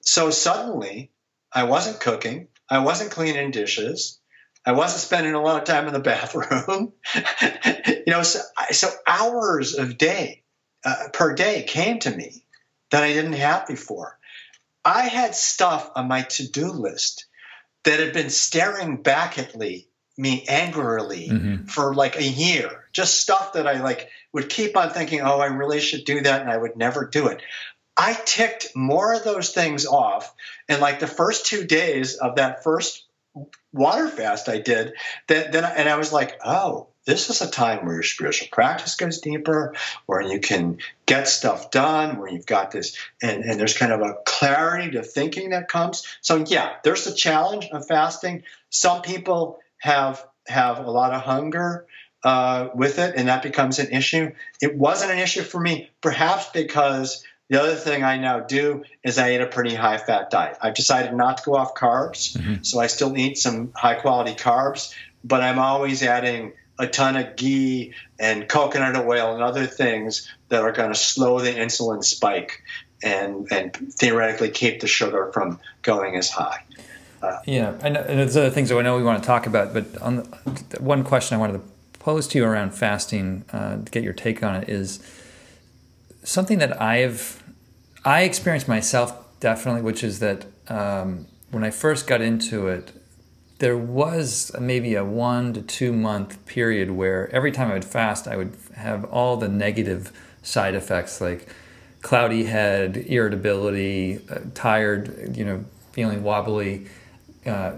So 0.00 0.30
suddenly, 0.30 1.10
I 1.52 1.64
wasn't 1.64 2.00
cooking, 2.00 2.48
I 2.68 2.80
wasn't 2.80 3.10
cleaning 3.10 3.52
dishes, 3.52 4.20
I 4.66 4.72
wasn't 4.72 5.02
spending 5.02 5.34
a 5.34 5.40
lot 5.40 5.58
of 5.58 5.64
time 5.64 5.86
in 5.86 5.92
the 5.92 6.00
bathroom. 6.00 6.92
you 7.86 8.12
know, 8.12 8.22
so, 8.22 8.40
so 8.72 8.88
hours 9.06 9.74
of 9.74 9.96
day 9.96 10.42
uh, 10.84 11.08
per 11.12 11.34
day 11.34 11.62
came 11.62 12.00
to 12.00 12.14
me 12.14 12.44
that 12.90 13.04
I 13.04 13.12
didn't 13.12 13.34
have 13.34 13.66
before. 13.66 14.18
I 14.84 15.02
had 15.02 15.34
stuff 15.34 15.90
on 15.94 16.08
my 16.08 16.22
to-do 16.22 16.70
list 16.70 17.26
that 17.84 18.00
had 18.00 18.12
been 18.12 18.30
staring 18.30 19.02
back 19.02 19.38
at 19.38 19.56
me, 19.56 19.88
me 20.18 20.44
angrily 20.48 21.28
mm-hmm. 21.28 21.64
for 21.64 21.94
like 21.94 22.16
a 22.16 22.24
year. 22.24 22.84
Just 22.92 23.20
stuff 23.20 23.54
that 23.54 23.66
I 23.66 23.80
like 23.80 24.08
would 24.32 24.48
keep 24.48 24.76
on 24.76 24.90
thinking, 24.90 25.20
"Oh, 25.20 25.40
I 25.40 25.46
really 25.46 25.80
should 25.80 26.04
do 26.04 26.20
that," 26.20 26.40
and 26.40 26.50
I 26.50 26.56
would 26.56 26.76
never 26.76 27.04
do 27.04 27.28
it. 27.28 27.42
I 27.96 28.14
ticked 28.24 28.76
more 28.76 29.14
of 29.14 29.24
those 29.24 29.50
things 29.52 29.86
off 29.86 30.32
in 30.68 30.80
like 30.80 31.00
the 31.00 31.06
first 31.06 31.46
two 31.46 31.64
days 31.64 32.16
of 32.16 32.36
that 32.36 32.62
first 32.62 33.05
water 33.72 34.08
fast 34.08 34.48
I 34.48 34.58
did. 34.58 34.94
That 35.28 35.52
then 35.52 35.64
and 35.64 35.88
I 35.88 35.96
was 35.96 36.12
like, 36.12 36.38
oh, 36.44 36.88
this 37.04 37.30
is 37.30 37.40
a 37.40 37.50
time 37.50 37.84
where 37.84 37.94
your 37.94 38.02
spiritual 38.02 38.48
practice 38.50 38.96
goes 38.96 39.20
deeper, 39.20 39.74
where 40.06 40.20
you 40.20 40.40
can 40.40 40.78
get 41.06 41.28
stuff 41.28 41.70
done, 41.70 42.18
where 42.18 42.28
you've 42.28 42.46
got 42.46 42.72
this, 42.72 42.96
and, 43.22 43.44
and 43.44 43.60
there's 43.60 43.78
kind 43.78 43.92
of 43.92 44.00
a 44.00 44.16
clarity 44.24 44.90
to 44.92 45.02
thinking 45.02 45.50
that 45.50 45.68
comes. 45.68 46.06
So 46.20 46.44
yeah, 46.46 46.74
there's 46.82 47.06
a 47.06 47.14
challenge 47.14 47.68
of 47.70 47.86
fasting. 47.86 48.42
Some 48.70 49.02
people 49.02 49.60
have 49.78 50.26
have 50.48 50.78
a 50.78 50.90
lot 50.90 51.12
of 51.12 51.22
hunger 51.22 51.86
uh, 52.24 52.68
with 52.74 52.98
it, 52.98 53.14
and 53.16 53.28
that 53.28 53.42
becomes 53.42 53.78
an 53.78 53.90
issue. 53.92 54.32
It 54.60 54.76
wasn't 54.76 55.12
an 55.12 55.18
issue 55.18 55.42
for 55.42 55.60
me, 55.60 55.90
perhaps 56.00 56.50
because 56.50 57.24
the 57.48 57.62
other 57.62 57.76
thing 57.76 58.02
I 58.02 58.16
now 58.16 58.40
do 58.40 58.84
is 59.04 59.18
I 59.18 59.34
eat 59.34 59.40
a 59.40 59.46
pretty 59.46 59.74
high 59.74 59.98
fat 59.98 60.30
diet. 60.30 60.58
I've 60.60 60.74
decided 60.74 61.14
not 61.14 61.38
to 61.38 61.44
go 61.44 61.54
off 61.56 61.74
carbs, 61.74 62.36
mm-hmm. 62.36 62.62
so 62.62 62.80
I 62.80 62.88
still 62.88 63.16
eat 63.16 63.38
some 63.38 63.72
high 63.74 63.94
quality 63.94 64.34
carbs, 64.34 64.92
but 65.22 65.42
I'm 65.42 65.58
always 65.58 66.02
adding 66.02 66.52
a 66.78 66.86
ton 66.86 67.16
of 67.16 67.36
ghee 67.36 67.94
and 68.18 68.48
coconut 68.48 68.96
oil 68.96 69.32
and 69.32 69.42
other 69.42 69.66
things 69.66 70.30
that 70.48 70.62
are 70.62 70.72
going 70.72 70.90
to 70.90 70.98
slow 70.98 71.40
the 71.40 71.50
insulin 71.50 72.04
spike 72.04 72.62
and 73.02 73.50
and 73.52 73.74
theoretically 73.74 74.50
keep 74.50 74.80
the 74.80 74.86
sugar 74.86 75.30
from 75.32 75.60
going 75.82 76.16
as 76.16 76.30
high. 76.30 76.62
Uh, 77.22 77.40
yeah, 77.46 77.74
and 77.80 77.96
there's 77.96 78.36
other 78.36 78.50
things 78.50 78.68
that 78.68 78.78
I 78.78 78.82
know 78.82 78.96
we 78.96 79.02
want 79.02 79.22
to 79.22 79.26
talk 79.26 79.46
about, 79.46 79.72
but 79.72 79.96
on 80.02 80.16
the, 80.16 80.80
one 80.80 81.02
question 81.02 81.36
I 81.36 81.40
wanted 81.40 81.54
to 81.54 81.98
pose 81.98 82.28
to 82.28 82.38
you 82.38 82.44
around 82.44 82.74
fasting 82.74 83.44
uh, 83.52 83.76
to 83.76 83.90
get 83.90 84.02
your 84.02 84.12
take 84.12 84.42
on 84.42 84.54
it 84.54 84.68
is 84.68 85.00
something 86.26 86.58
that 86.58 86.80
I've 86.82 87.42
I 88.04 88.22
experienced 88.22 88.68
myself 88.68 89.16
definitely, 89.40 89.82
which 89.82 90.04
is 90.04 90.18
that 90.18 90.44
um, 90.68 91.26
when 91.50 91.64
I 91.64 91.70
first 91.70 92.06
got 92.06 92.20
into 92.20 92.68
it, 92.68 92.92
there 93.58 93.76
was 93.76 94.52
maybe 94.60 94.94
a 94.94 95.04
one 95.04 95.54
to 95.54 95.62
two 95.62 95.92
month 95.92 96.44
period 96.44 96.90
where 96.90 97.32
every 97.34 97.52
time 97.52 97.70
I 97.70 97.74
would 97.74 97.84
fast, 97.84 98.28
I 98.28 98.36
would 98.36 98.54
have 98.74 99.04
all 99.04 99.36
the 99.36 99.48
negative 99.48 100.12
side 100.42 100.74
effects 100.74 101.20
like 101.20 101.48
cloudy 102.02 102.44
head, 102.44 102.96
irritability, 102.96 104.20
uh, 104.30 104.40
tired, 104.54 105.36
you 105.36 105.44
know, 105.44 105.64
feeling 105.92 106.22
wobbly, 106.22 106.86
uh, 107.46 107.72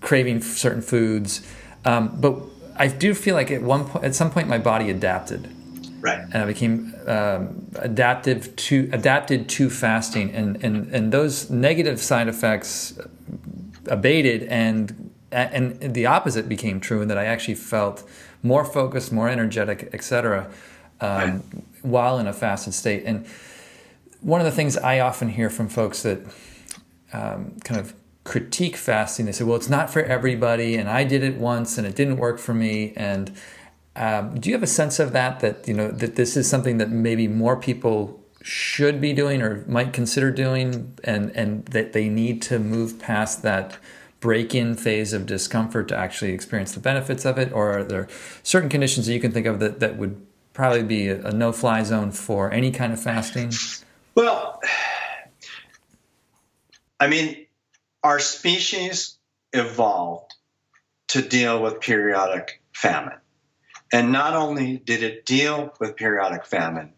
craving 0.00 0.42
certain 0.42 0.82
foods. 0.82 1.46
Um, 1.84 2.20
but 2.20 2.36
I 2.76 2.88
do 2.88 3.14
feel 3.14 3.34
like 3.34 3.50
at 3.50 3.62
one 3.62 3.86
point, 3.86 4.04
at 4.04 4.14
some 4.14 4.30
point, 4.30 4.48
my 4.48 4.58
body 4.58 4.90
adapted 4.90 5.55
Right. 6.06 6.20
And 6.20 6.36
I 6.36 6.46
became 6.46 6.94
um, 7.08 7.66
adaptive 7.74 8.54
to 8.54 8.88
adapted 8.92 9.48
to 9.48 9.68
fasting, 9.68 10.32
and, 10.32 10.62
and 10.62 10.94
and 10.94 11.10
those 11.10 11.50
negative 11.50 12.00
side 12.00 12.28
effects 12.28 12.96
abated, 13.86 14.44
and 14.44 15.10
and 15.32 15.80
the 15.94 16.06
opposite 16.06 16.48
became 16.48 16.78
true, 16.78 17.02
in 17.02 17.08
that 17.08 17.18
I 17.18 17.24
actually 17.24 17.56
felt 17.56 18.08
more 18.44 18.64
focused, 18.64 19.10
more 19.10 19.28
energetic, 19.28 19.90
etc. 19.92 20.48
Um, 21.00 21.10
right. 21.10 21.42
while 21.82 22.20
in 22.20 22.28
a 22.28 22.32
fasted 22.32 22.72
state. 22.72 23.02
And 23.04 23.26
one 24.20 24.40
of 24.40 24.44
the 24.44 24.52
things 24.52 24.76
I 24.76 25.00
often 25.00 25.28
hear 25.28 25.50
from 25.50 25.68
folks 25.68 26.04
that 26.04 26.20
um, 27.12 27.56
kind 27.64 27.80
of 27.80 27.94
critique 28.22 28.76
fasting, 28.76 29.26
they 29.26 29.32
say, 29.32 29.42
"Well, 29.42 29.56
it's 29.56 29.68
not 29.68 29.90
for 29.90 30.04
everybody," 30.04 30.76
and 30.76 30.88
I 30.88 31.02
did 31.02 31.24
it 31.24 31.34
once 31.36 31.78
and 31.78 31.84
it 31.84 31.96
didn't 31.96 32.18
work 32.18 32.38
for 32.38 32.54
me, 32.54 32.92
and 32.96 33.32
um, 33.96 34.38
do 34.38 34.48
you 34.48 34.54
have 34.54 34.62
a 34.62 34.68
sense 34.68 34.98
of 34.98 35.12
that? 35.12 35.40
That 35.40 35.66
you 35.66 35.74
know 35.74 35.90
that 35.90 36.16
this 36.16 36.36
is 36.36 36.48
something 36.48 36.78
that 36.78 36.90
maybe 36.90 37.28
more 37.28 37.56
people 37.56 38.22
should 38.42 39.00
be 39.00 39.12
doing 39.12 39.42
or 39.42 39.64
might 39.66 39.92
consider 39.92 40.30
doing, 40.30 40.96
and 41.02 41.30
and 41.34 41.64
that 41.66 41.92
they 41.92 42.08
need 42.08 42.42
to 42.42 42.58
move 42.58 42.98
past 42.98 43.42
that 43.42 43.78
break-in 44.20 44.74
phase 44.74 45.12
of 45.12 45.26
discomfort 45.26 45.88
to 45.88 45.96
actually 45.96 46.32
experience 46.32 46.72
the 46.72 46.80
benefits 46.80 47.24
of 47.24 47.38
it, 47.38 47.52
or 47.52 47.78
are 47.78 47.84
there 47.84 48.08
certain 48.42 48.68
conditions 48.68 49.06
that 49.06 49.12
you 49.12 49.20
can 49.20 49.32
think 49.32 49.46
of 49.46 49.60
that 49.60 49.80
that 49.80 49.96
would 49.96 50.26
probably 50.52 50.82
be 50.82 51.08
a, 51.08 51.22
a 51.26 51.32
no-fly 51.32 51.82
zone 51.82 52.10
for 52.10 52.50
any 52.52 52.70
kind 52.70 52.92
of 52.92 53.02
fasting? 53.02 53.52
Well, 54.14 54.60
I 56.98 57.08
mean, 57.08 57.46
our 58.02 58.18
species 58.18 59.18
evolved 59.52 60.34
to 61.08 61.22
deal 61.22 61.62
with 61.62 61.80
periodic 61.80 62.62
famine. 62.72 63.18
And 63.92 64.12
not 64.12 64.34
only 64.34 64.78
did 64.78 65.02
it 65.02 65.24
deal 65.24 65.72
with 65.78 65.96
periodic 65.96 66.44
famine, 66.46 66.92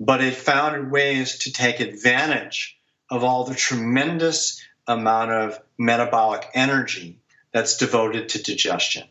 but 0.00 0.22
it 0.22 0.34
found 0.34 0.90
ways 0.90 1.38
to 1.40 1.52
take 1.52 1.80
advantage 1.80 2.78
of 3.08 3.22
all 3.22 3.44
the 3.44 3.54
tremendous 3.54 4.60
amount 4.86 5.30
of 5.30 5.60
metabolic 5.78 6.46
energy 6.54 7.20
that's 7.52 7.76
devoted 7.76 8.30
to 8.30 8.42
digestion. 8.42 9.06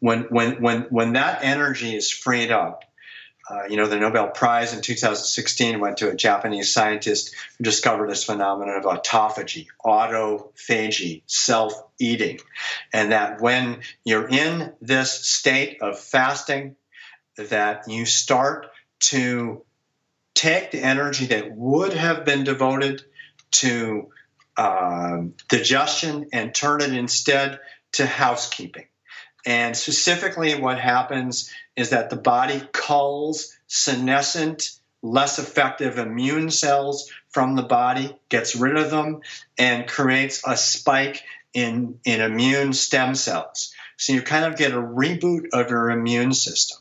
When, 0.00 0.22
when, 0.24 0.60
when, 0.60 0.82
when 0.90 1.12
that 1.14 1.42
energy 1.42 1.96
is 1.96 2.10
freed 2.10 2.50
up, 2.50 2.84
uh, 3.52 3.64
you 3.68 3.76
know, 3.76 3.86
the 3.86 3.98
Nobel 3.98 4.28
Prize 4.28 4.72
in 4.72 4.80
2016 4.80 5.78
went 5.78 5.98
to 5.98 6.10
a 6.10 6.14
Japanese 6.14 6.72
scientist 6.72 7.34
who 7.58 7.64
discovered 7.64 8.08
this 8.08 8.24
phenomenon 8.24 8.76
of 8.76 8.84
autophagy, 8.84 9.66
autophagy, 9.84 11.22
self 11.26 11.74
eating. 12.00 12.38
And 12.92 13.12
that 13.12 13.40
when 13.42 13.80
you're 14.04 14.28
in 14.28 14.72
this 14.80 15.12
state 15.12 15.82
of 15.82 15.98
fasting, 15.98 16.76
that 17.36 17.88
you 17.88 18.06
start 18.06 18.68
to 19.00 19.62
take 20.34 20.70
the 20.70 20.80
energy 20.80 21.26
that 21.26 21.54
would 21.54 21.92
have 21.92 22.24
been 22.24 22.44
devoted 22.44 23.04
to 23.50 24.08
um, 24.56 25.34
digestion 25.48 26.28
and 26.32 26.54
turn 26.54 26.80
it 26.80 26.94
instead 26.94 27.60
to 27.92 28.06
housekeeping. 28.06 28.86
And 29.44 29.76
specifically, 29.76 30.54
what 30.54 30.78
happens 30.78 31.52
is 31.76 31.90
that 31.90 32.10
the 32.10 32.16
body 32.16 32.62
culls 32.72 33.56
senescent, 33.66 34.70
less 35.02 35.38
effective 35.38 35.98
immune 35.98 36.50
cells 36.50 37.10
from 37.30 37.56
the 37.56 37.62
body, 37.62 38.16
gets 38.28 38.54
rid 38.54 38.76
of 38.76 38.90
them, 38.90 39.20
and 39.58 39.88
creates 39.88 40.42
a 40.46 40.56
spike 40.56 41.22
in, 41.54 41.98
in 42.04 42.20
immune 42.20 42.72
stem 42.72 43.14
cells. 43.14 43.74
So 43.96 44.12
you 44.12 44.22
kind 44.22 44.44
of 44.44 44.56
get 44.56 44.72
a 44.72 44.80
reboot 44.80 45.48
of 45.52 45.70
your 45.70 45.90
immune 45.90 46.32
system. 46.32 46.78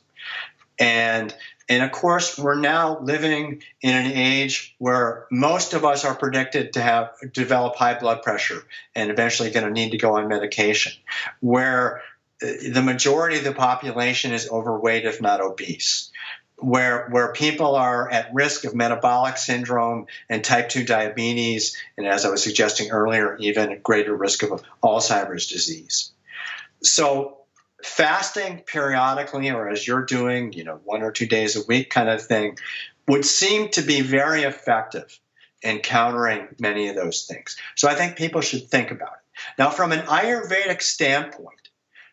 And 0.79 1.33
and 1.71 1.83
of 1.83 1.91
course, 1.93 2.37
we're 2.37 2.59
now 2.59 2.99
living 2.99 3.63
in 3.81 3.95
an 3.95 4.11
age 4.11 4.75
where 4.77 5.25
most 5.31 5.73
of 5.73 5.85
us 5.85 6.03
are 6.03 6.13
predicted 6.13 6.73
to 6.73 6.81
have 6.81 7.11
develop 7.31 7.77
high 7.77 7.97
blood 7.97 8.23
pressure 8.23 8.63
and 8.93 9.09
eventually 9.09 9.51
going 9.51 9.65
to 9.65 9.71
need 9.71 9.91
to 9.91 9.97
go 9.97 10.17
on 10.17 10.27
medication. 10.27 10.91
Where 11.39 12.01
the 12.41 12.81
majority 12.81 13.37
of 13.37 13.43
the 13.43 13.53
population 13.53 14.33
is 14.33 14.49
overweight, 14.49 15.05
if 15.05 15.21
not 15.21 15.41
obese. 15.41 16.11
Where, 16.57 17.07
where 17.09 17.33
people 17.33 17.75
are 17.75 18.09
at 18.09 18.33
risk 18.33 18.65
of 18.65 18.75
metabolic 18.75 19.37
syndrome 19.37 20.05
and 20.29 20.43
type 20.43 20.69
2 20.69 20.85
diabetes, 20.85 21.75
and 21.97 22.05
as 22.05 22.23
I 22.23 22.29
was 22.29 22.43
suggesting 22.43 22.91
earlier, 22.91 23.35
even 23.37 23.79
greater 23.81 24.15
risk 24.15 24.43
of 24.43 24.61
Alzheimer's 24.83 25.47
disease. 25.47 26.11
So, 26.83 27.37
fasting 27.83 28.63
periodically, 28.67 29.49
or 29.49 29.69
as 29.69 29.87
you're 29.87 30.05
doing, 30.05 30.53
you 30.53 30.63
know, 30.63 30.79
one 30.83 31.01
or 31.01 31.11
two 31.11 31.25
days 31.25 31.55
a 31.55 31.65
week 31.65 31.89
kind 31.89 32.09
of 32.09 32.23
thing, 32.23 32.57
would 33.07 33.25
seem 33.25 33.69
to 33.69 33.81
be 33.81 34.01
very 34.01 34.43
effective 34.43 35.19
in 35.63 35.79
countering 35.79 36.47
many 36.59 36.89
of 36.89 36.95
those 36.95 37.25
things. 37.25 37.57
So, 37.75 37.87
I 37.87 37.95
think 37.95 38.17
people 38.17 38.41
should 38.41 38.67
think 38.67 38.91
about 38.91 39.13
it. 39.13 39.57
Now, 39.57 39.71
from 39.71 39.91
an 39.91 40.05
Ayurvedic 40.05 40.83
standpoint, 40.83 41.60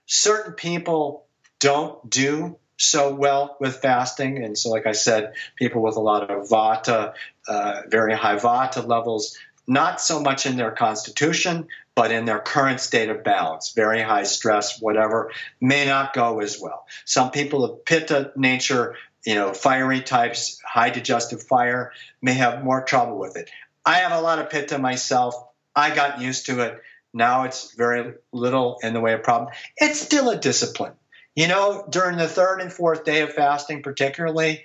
certain 0.09 0.55
people 0.55 1.27
don't 1.61 2.11
do 2.11 2.59
so 2.79 3.15
well 3.15 3.57
with 3.61 3.77
fasting. 3.77 4.43
And 4.43 4.59
so, 4.59 4.71
like 4.71 4.87
I 4.87 4.93
said, 4.93 5.35
people 5.57 5.83
with 5.83 5.97
a 5.97 6.01
lot 6.01 6.31
of 6.31 6.49
vata, 6.49 7.15
uh, 7.47 7.83
very 7.89 8.15
high 8.15 8.37
vata 8.37 8.87
levels, 8.87 9.37
not 9.67 10.01
so 10.01 10.21
much 10.21 10.47
in 10.47 10.57
their 10.57 10.71
constitution, 10.71 11.69
but 11.95 12.11
in 12.11 12.25
their 12.25 12.39
current 12.39 12.81
state 12.81 13.11
of 13.11 13.23
balance, 13.23 13.73
very 13.75 14.01
high 14.01 14.23
stress, 14.23 14.81
whatever, 14.81 15.31
may 15.61 15.85
not 15.85 16.15
go 16.15 16.41
as 16.41 16.59
well. 16.61 16.87
Some 17.05 17.31
people 17.31 17.65
of 17.65 17.85
pitta 17.85 18.33
nature, 18.35 18.97
you 19.27 19.35
know, 19.35 19.53
fiery 19.53 20.01
types, 20.01 20.61
high 20.65 20.91
digestive 20.91 21.43
fire, 21.43 21.93
may 22.23 22.35
have 22.35 22.65
more 22.65 22.83
trouble 22.83 23.19
with 23.19 23.37
it. 23.37 23.51
I 23.85 23.97
have 23.97 24.13
a 24.13 24.21
lot 24.21 24.39
of 24.39 24.49
pitta 24.49 24.79
myself. 24.79 25.35
I 25.75 25.95
got 25.95 26.21
used 26.21 26.47
to 26.47 26.61
it. 26.61 26.81
Now 27.13 27.45
it's 27.45 27.75
very 27.75 28.15
little 28.33 28.79
in 28.83 28.95
the 28.95 29.01
way 29.01 29.15
of 29.15 29.23
problem. 29.23 29.53
It's 29.77 30.01
still 30.01 30.31
a 30.31 30.37
discipline. 30.37 30.95
You 31.35 31.49
know, 31.49 31.87
during 31.89 32.19
the 32.19 32.29
third 32.29 32.61
and 32.61 32.73
fourth 32.73 33.05
day 33.05 33.23
of 33.23 33.33
fasting, 33.33 33.83
particularly, 33.83 34.65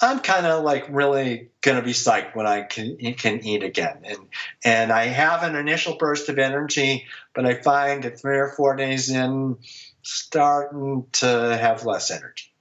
I'm 0.00 0.20
kind 0.20 0.46
of 0.46 0.62
like 0.62 0.86
really 0.90 1.48
going 1.62 1.78
to 1.78 1.82
be 1.82 1.92
psyched 1.92 2.36
when 2.36 2.46
I 2.46 2.62
can 2.62 2.96
can 3.14 3.44
eat 3.44 3.62
again, 3.62 4.02
and 4.04 4.18
and 4.64 4.92
I 4.92 5.06
have 5.06 5.42
an 5.42 5.56
initial 5.56 5.96
burst 5.96 6.28
of 6.28 6.38
energy, 6.38 7.06
but 7.34 7.46
I 7.46 7.54
find 7.54 8.02
that 8.02 8.20
three 8.20 8.38
or 8.38 8.48
four 8.48 8.76
days 8.76 9.10
in, 9.10 9.56
starting 10.02 11.06
to 11.14 11.26
have 11.26 11.86
less 11.86 12.10
energy. 12.10 12.52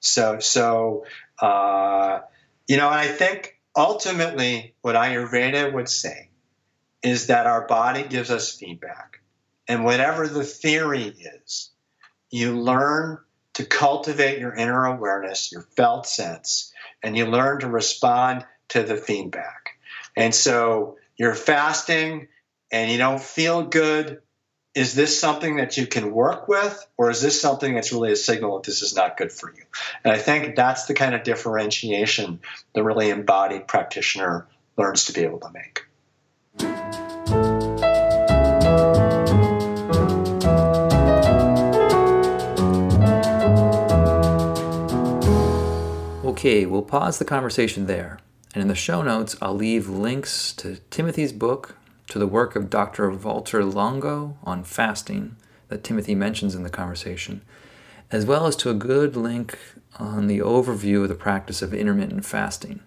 So 0.00 0.38
so 0.38 1.04
uh, 1.40 2.20
you 2.68 2.76
know, 2.76 2.88
I 2.88 3.08
think 3.08 3.60
ultimately 3.76 4.74
what 4.80 4.94
Ayurveda 4.94 5.72
would 5.72 5.88
say 5.88 6.25
is 7.06 7.28
that 7.28 7.46
our 7.46 7.64
body 7.68 8.02
gives 8.02 8.32
us 8.32 8.52
feedback. 8.52 9.20
And 9.68 9.84
whatever 9.84 10.26
the 10.26 10.42
theory 10.42 11.14
is, 11.44 11.70
you 12.30 12.58
learn 12.58 13.18
to 13.54 13.64
cultivate 13.64 14.40
your 14.40 14.52
inner 14.52 14.86
awareness, 14.86 15.52
your 15.52 15.62
felt 15.76 16.08
sense, 16.08 16.72
and 17.04 17.16
you 17.16 17.26
learn 17.26 17.60
to 17.60 17.68
respond 17.68 18.44
to 18.70 18.82
the 18.82 18.96
feedback. 18.96 19.78
And 20.16 20.34
so 20.34 20.96
you're 21.16 21.36
fasting 21.36 22.26
and 22.72 22.90
you 22.90 22.98
don't 22.98 23.22
feel 23.22 23.62
good. 23.62 24.20
Is 24.74 24.92
this 24.94 25.18
something 25.18 25.56
that 25.56 25.76
you 25.76 25.86
can 25.86 26.10
work 26.10 26.48
with, 26.48 26.86
or 26.98 27.08
is 27.10 27.22
this 27.22 27.40
something 27.40 27.76
that's 27.76 27.92
really 27.92 28.12
a 28.12 28.16
signal 28.16 28.56
that 28.56 28.66
this 28.66 28.82
is 28.82 28.96
not 28.96 29.16
good 29.16 29.30
for 29.30 29.50
you? 29.56 29.62
And 30.02 30.12
I 30.12 30.18
think 30.18 30.56
that's 30.56 30.86
the 30.86 30.94
kind 30.94 31.14
of 31.14 31.22
differentiation 31.22 32.40
the 32.74 32.82
really 32.82 33.10
embodied 33.10 33.68
practitioner 33.68 34.48
learns 34.76 35.04
to 35.04 35.12
be 35.12 35.22
able 35.22 35.38
to 35.38 35.50
make. 35.52 35.85
Okay, 46.46 46.66
we'll 46.66 46.82
pause 46.82 47.18
the 47.18 47.24
conversation 47.24 47.86
there. 47.86 48.18
And 48.54 48.62
in 48.62 48.68
the 48.68 48.74
show 48.74 49.02
notes, 49.02 49.36
I'll 49.42 49.54
leave 49.54 49.88
links 49.88 50.52
to 50.54 50.76
Timothy's 50.90 51.32
book, 51.32 51.76
to 52.08 52.18
the 52.18 52.26
work 52.26 52.54
of 52.54 52.70
Dr. 52.70 53.10
Walter 53.10 53.64
Longo 53.64 54.38
on 54.44 54.62
fasting 54.62 55.36
that 55.68 55.82
Timothy 55.82 56.14
mentions 56.14 56.54
in 56.54 56.62
the 56.62 56.70
conversation, 56.70 57.42
as 58.10 58.26
well 58.26 58.46
as 58.46 58.54
to 58.56 58.70
a 58.70 58.74
good 58.74 59.16
link 59.16 59.58
on 59.98 60.26
the 60.26 60.38
overview 60.38 61.02
of 61.02 61.08
the 61.08 61.14
practice 61.14 61.62
of 61.62 61.74
intermittent 61.74 62.24
fasting. 62.24 62.80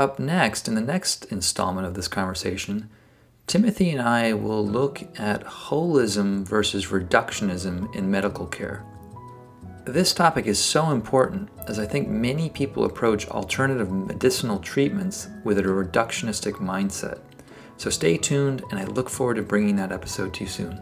Up 0.00 0.18
next, 0.18 0.66
in 0.66 0.74
the 0.74 0.80
next 0.80 1.26
installment 1.26 1.86
of 1.86 1.92
this 1.92 2.08
conversation, 2.08 2.88
Timothy 3.46 3.90
and 3.90 4.00
I 4.00 4.32
will 4.32 4.66
look 4.66 5.02
at 5.20 5.44
holism 5.44 6.42
versus 6.42 6.86
reductionism 6.86 7.94
in 7.94 8.10
medical 8.10 8.46
care. 8.46 8.82
This 9.84 10.14
topic 10.14 10.46
is 10.46 10.58
so 10.58 10.92
important 10.92 11.50
as 11.68 11.78
I 11.78 11.84
think 11.84 12.08
many 12.08 12.48
people 12.48 12.86
approach 12.86 13.28
alternative 13.28 13.92
medicinal 13.92 14.58
treatments 14.58 15.28
with 15.44 15.58
a 15.58 15.62
reductionistic 15.64 16.54
mindset. 16.54 17.18
So 17.76 17.90
stay 17.90 18.16
tuned, 18.16 18.62
and 18.70 18.80
I 18.80 18.84
look 18.84 19.10
forward 19.10 19.34
to 19.34 19.42
bringing 19.42 19.76
that 19.76 19.92
episode 19.92 20.32
to 20.32 20.44
you 20.44 20.48
soon. 20.48 20.80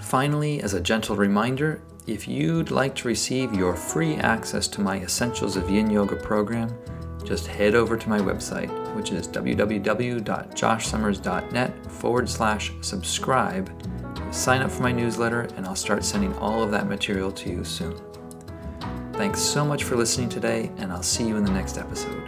Finally, 0.00 0.62
as 0.62 0.72
a 0.72 0.80
gentle 0.80 1.16
reminder, 1.16 1.82
if 2.06 2.26
you'd 2.26 2.70
like 2.70 2.94
to 2.94 3.08
receive 3.08 3.52
your 3.52 3.76
free 3.76 4.14
access 4.14 4.66
to 4.68 4.80
my 4.80 5.00
Essentials 5.00 5.56
of 5.56 5.68
Yin 5.68 5.90
Yoga 5.90 6.16
program, 6.16 6.74
just 7.28 7.46
head 7.46 7.74
over 7.74 7.98
to 7.98 8.08
my 8.08 8.18
website, 8.18 8.70
which 8.96 9.12
is 9.12 9.28
www.joshsummers.net 9.28 11.92
forward 11.92 12.28
slash 12.28 12.72
subscribe. 12.80 13.70
Sign 14.32 14.62
up 14.62 14.70
for 14.70 14.82
my 14.82 14.92
newsletter, 14.92 15.42
and 15.56 15.66
I'll 15.66 15.76
start 15.76 16.04
sending 16.04 16.32
all 16.38 16.62
of 16.62 16.70
that 16.70 16.88
material 16.88 17.30
to 17.32 17.50
you 17.50 17.64
soon. 17.64 18.00
Thanks 19.12 19.40
so 19.40 19.62
much 19.64 19.84
for 19.84 19.96
listening 19.96 20.30
today, 20.30 20.70
and 20.78 20.90
I'll 20.90 21.02
see 21.02 21.28
you 21.28 21.36
in 21.36 21.44
the 21.44 21.50
next 21.50 21.76
episode. 21.76 22.27